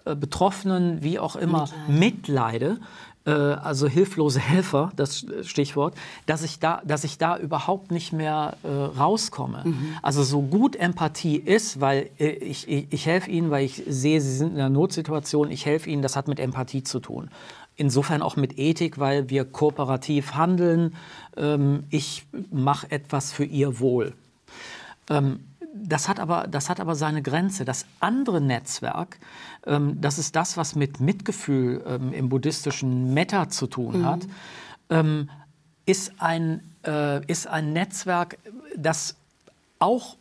[0.07, 5.95] äh, Betroffenen, wie auch immer, mitleide, äh, also hilflose Helfer, das Stichwort,
[6.27, 9.63] dass ich da, dass ich da überhaupt nicht mehr äh, rauskomme.
[9.65, 9.97] Mhm.
[10.03, 14.21] Also so gut Empathie ist, weil äh, ich, ich, ich helfe Ihnen, weil ich sehe,
[14.21, 17.31] Sie sind in einer Notsituation, ich helfe Ihnen, das hat mit Empathie zu tun.
[17.77, 20.95] Insofern auch mit Ethik, weil wir kooperativ handeln.
[21.37, 24.13] Ähm, ich mache etwas für Ihr Wohl.
[25.11, 25.41] Ähm,
[25.75, 27.65] das hat, aber, das hat aber seine Grenze.
[27.65, 29.19] Das andere Netzwerk,
[29.67, 34.07] ähm, das ist das, was mit Mitgefühl ähm, im buddhistischen Metta zu tun mhm.
[34.07, 34.21] hat,
[34.91, 35.29] ähm,
[35.85, 38.39] ist, ein, äh, ist ein Netzwerk,
[38.77, 39.17] das
[39.81, 40.17] auch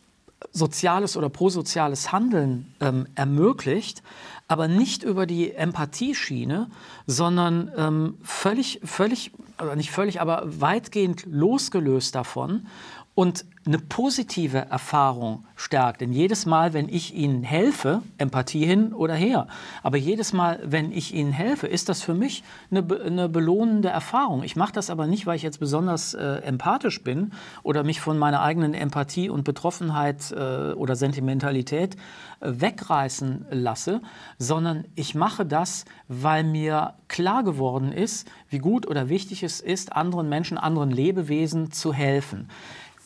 [0.52, 4.02] soziales oder prosoziales Handeln ähm, ermöglicht,
[4.46, 6.68] aber nicht über die Empathieschiene,
[7.06, 12.66] sondern ähm, völlig, völlig, oder nicht völlig, aber weitgehend losgelöst davon
[13.14, 16.02] und eine positive Erfahrung stärkt.
[16.02, 19.46] Denn jedes Mal, wenn ich Ihnen helfe, Empathie hin oder her,
[19.82, 24.42] aber jedes Mal, wenn ich Ihnen helfe, ist das für mich eine, eine belohnende Erfahrung.
[24.42, 28.18] Ich mache das aber nicht, weil ich jetzt besonders äh, empathisch bin oder mich von
[28.18, 31.98] meiner eigenen Empathie und Betroffenheit äh, oder Sentimentalität äh,
[32.40, 34.02] wegreißen lasse,
[34.38, 39.92] sondern ich mache das, weil mir klar geworden ist, wie gut oder wichtig es ist,
[39.92, 42.48] anderen Menschen, anderen Lebewesen zu helfen.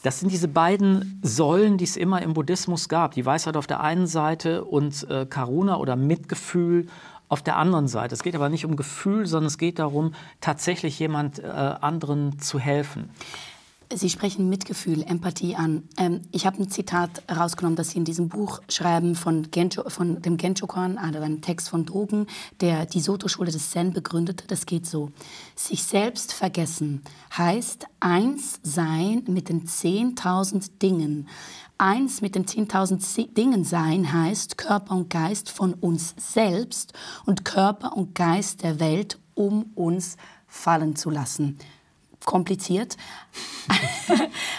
[0.02, 3.12] Das sind diese beiden Säulen, die es immer im Buddhismus gab.
[3.14, 6.86] Die Weisheit auf der einen Seite und äh, Karuna oder Mitgefühl
[7.28, 8.14] auf der anderen Seite.
[8.14, 12.58] Es geht aber nicht um Gefühl, sondern es geht darum, tatsächlich jemand äh, anderen zu
[12.58, 13.10] helfen.
[13.94, 15.88] Sie sprechen Mitgefühl, Empathie an.
[15.96, 20.20] Ähm, ich habe ein Zitat herausgenommen, das Sie in diesem Buch schreiben von, Gencho, von
[20.20, 22.26] dem Genchokan, also einem Text von Dogen,
[22.60, 24.46] der die Soto-Schule des Zen begründete.
[24.46, 25.10] Das geht so.
[25.54, 27.02] Sich selbst vergessen
[27.36, 31.26] heißt eins sein mit den 10.000 Dingen.
[31.78, 36.92] Eins mit den 10.000 Dingen sein heißt Körper und Geist von uns selbst
[37.24, 41.58] und Körper und Geist der Welt um uns fallen zu lassen
[42.24, 42.96] kompliziert.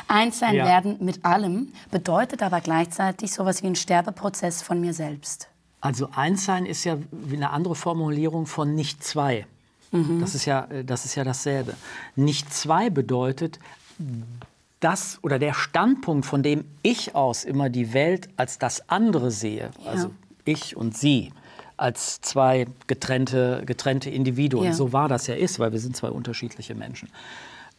[0.07, 0.65] Eins sein ja.
[0.65, 5.47] werden mit allem bedeutet aber gleichzeitig so etwas wie ein Sterbeprozess von mir selbst.
[5.81, 6.97] Also eins sein ist ja
[7.31, 9.45] eine andere Formulierung von nicht zwei.
[9.91, 10.19] Mhm.
[10.19, 11.73] Das, ist ja, das ist ja dasselbe.
[12.15, 13.59] Nicht zwei bedeutet,
[14.79, 19.71] das oder der Standpunkt, von dem ich aus immer die Welt als das andere sehe,
[19.83, 19.91] ja.
[19.91, 20.11] also
[20.45, 21.31] ich und sie,
[21.77, 24.65] als zwei getrennte, getrennte Individuen.
[24.65, 24.73] Ja.
[24.73, 27.09] So wahr das ja ist, weil wir sind zwei unterschiedliche Menschen.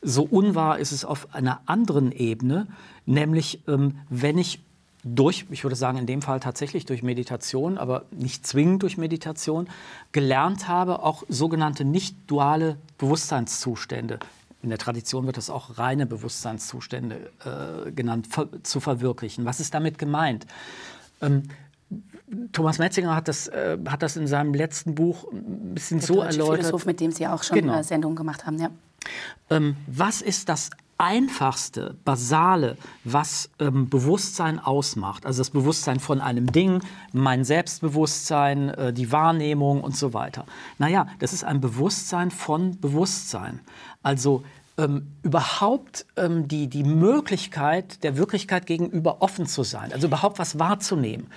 [0.02, 2.66] So unwahr ist es auf einer anderen Ebene,
[3.06, 4.60] nämlich ähm, wenn ich
[5.02, 9.68] durch, ich würde sagen in dem Fall tatsächlich durch Meditation, aber nicht zwingend durch Meditation,
[10.12, 14.18] gelernt habe, auch sogenannte nicht duale Bewusstseinszustände,
[14.62, 19.44] in der Tradition wird das auch reine Bewusstseinszustände äh, genannt, ver zu verwirklichen.
[19.46, 20.46] Was ist damit gemeint?
[21.22, 21.44] Ähm,
[22.52, 26.20] Thomas Metzinger hat das, äh, hat das in seinem letzten Buch ein bisschen der so
[26.20, 26.66] erläutert.
[26.66, 27.82] Philosoph, mit dem Sie auch schon genau.
[27.82, 28.58] Sendungen gemacht haben.
[28.58, 28.70] Ja.
[29.48, 30.70] Ähm, was ist das
[31.00, 38.92] einfachste, basale, was ähm, Bewusstsein ausmacht, also das Bewusstsein von einem Ding, mein Selbstbewusstsein, äh,
[38.92, 40.44] die Wahrnehmung und so weiter.
[40.78, 43.60] Naja, das ist ein Bewusstsein von Bewusstsein.
[44.02, 44.44] Also
[44.76, 50.58] ähm, überhaupt ähm, die, die Möglichkeit, der Wirklichkeit gegenüber offen zu sein, also überhaupt was
[50.58, 51.28] wahrzunehmen.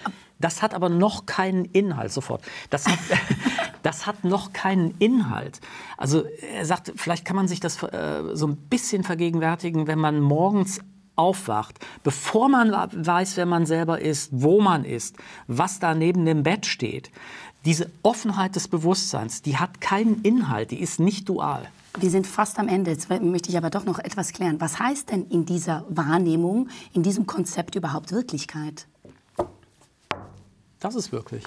[0.43, 2.43] Das hat aber noch keinen Inhalt sofort.
[2.69, 2.99] Das hat,
[3.83, 5.59] Das hat noch keinen Inhalt.
[5.97, 6.23] Also
[6.55, 10.79] er sagt, vielleicht kann man sich das äh, so ein bisschen vergegenwärtigen, wenn man morgens
[11.15, 15.17] aufwacht, bevor man weiß, wer man selber ist, wo man ist,
[15.47, 17.11] was da neben dem Bett steht.
[17.65, 21.67] Diese Offenheit des Bewusstseins, die hat keinen Inhalt, die ist nicht dual.
[21.99, 22.89] Wir sind fast am Ende.
[22.89, 24.59] Jetzt möchte ich aber doch noch etwas klären.
[24.59, 28.87] Was heißt denn in dieser Wahrnehmung, in diesem Konzept überhaupt Wirklichkeit?
[30.84, 31.45] Das ist wirklich.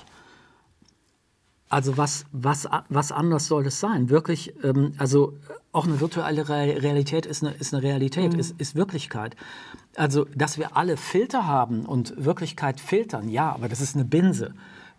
[1.69, 4.09] Also was, was, was anders soll es sein?
[4.09, 5.35] Wirklich, ähm, also
[5.73, 8.39] auch eine virtuelle Realität ist eine, ist eine Realität, mhm.
[8.39, 9.37] ist, ist Wirklichkeit.
[9.95, 14.55] Also, dass wir alle Filter haben und Wirklichkeit filtern, ja, aber das ist eine Binse.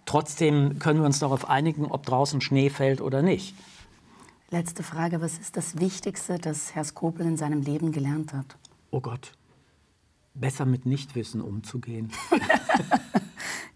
[0.05, 3.55] Trotzdem können wir uns darauf einigen, ob draußen Schnee fällt oder nicht.
[4.51, 8.55] Letzte Frage, was ist das Wichtigste, das Herr Skopel in seinem Leben gelernt hat?
[8.91, 9.31] Oh Gott,
[10.35, 12.11] besser mit Nichtwissen umzugehen.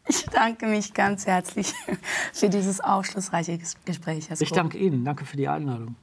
[0.07, 1.73] ich danke mich ganz herzlich
[2.33, 4.29] für dieses aufschlussreiche Gespräch.
[4.39, 5.95] Ich danke Ihnen, danke für die Einladung.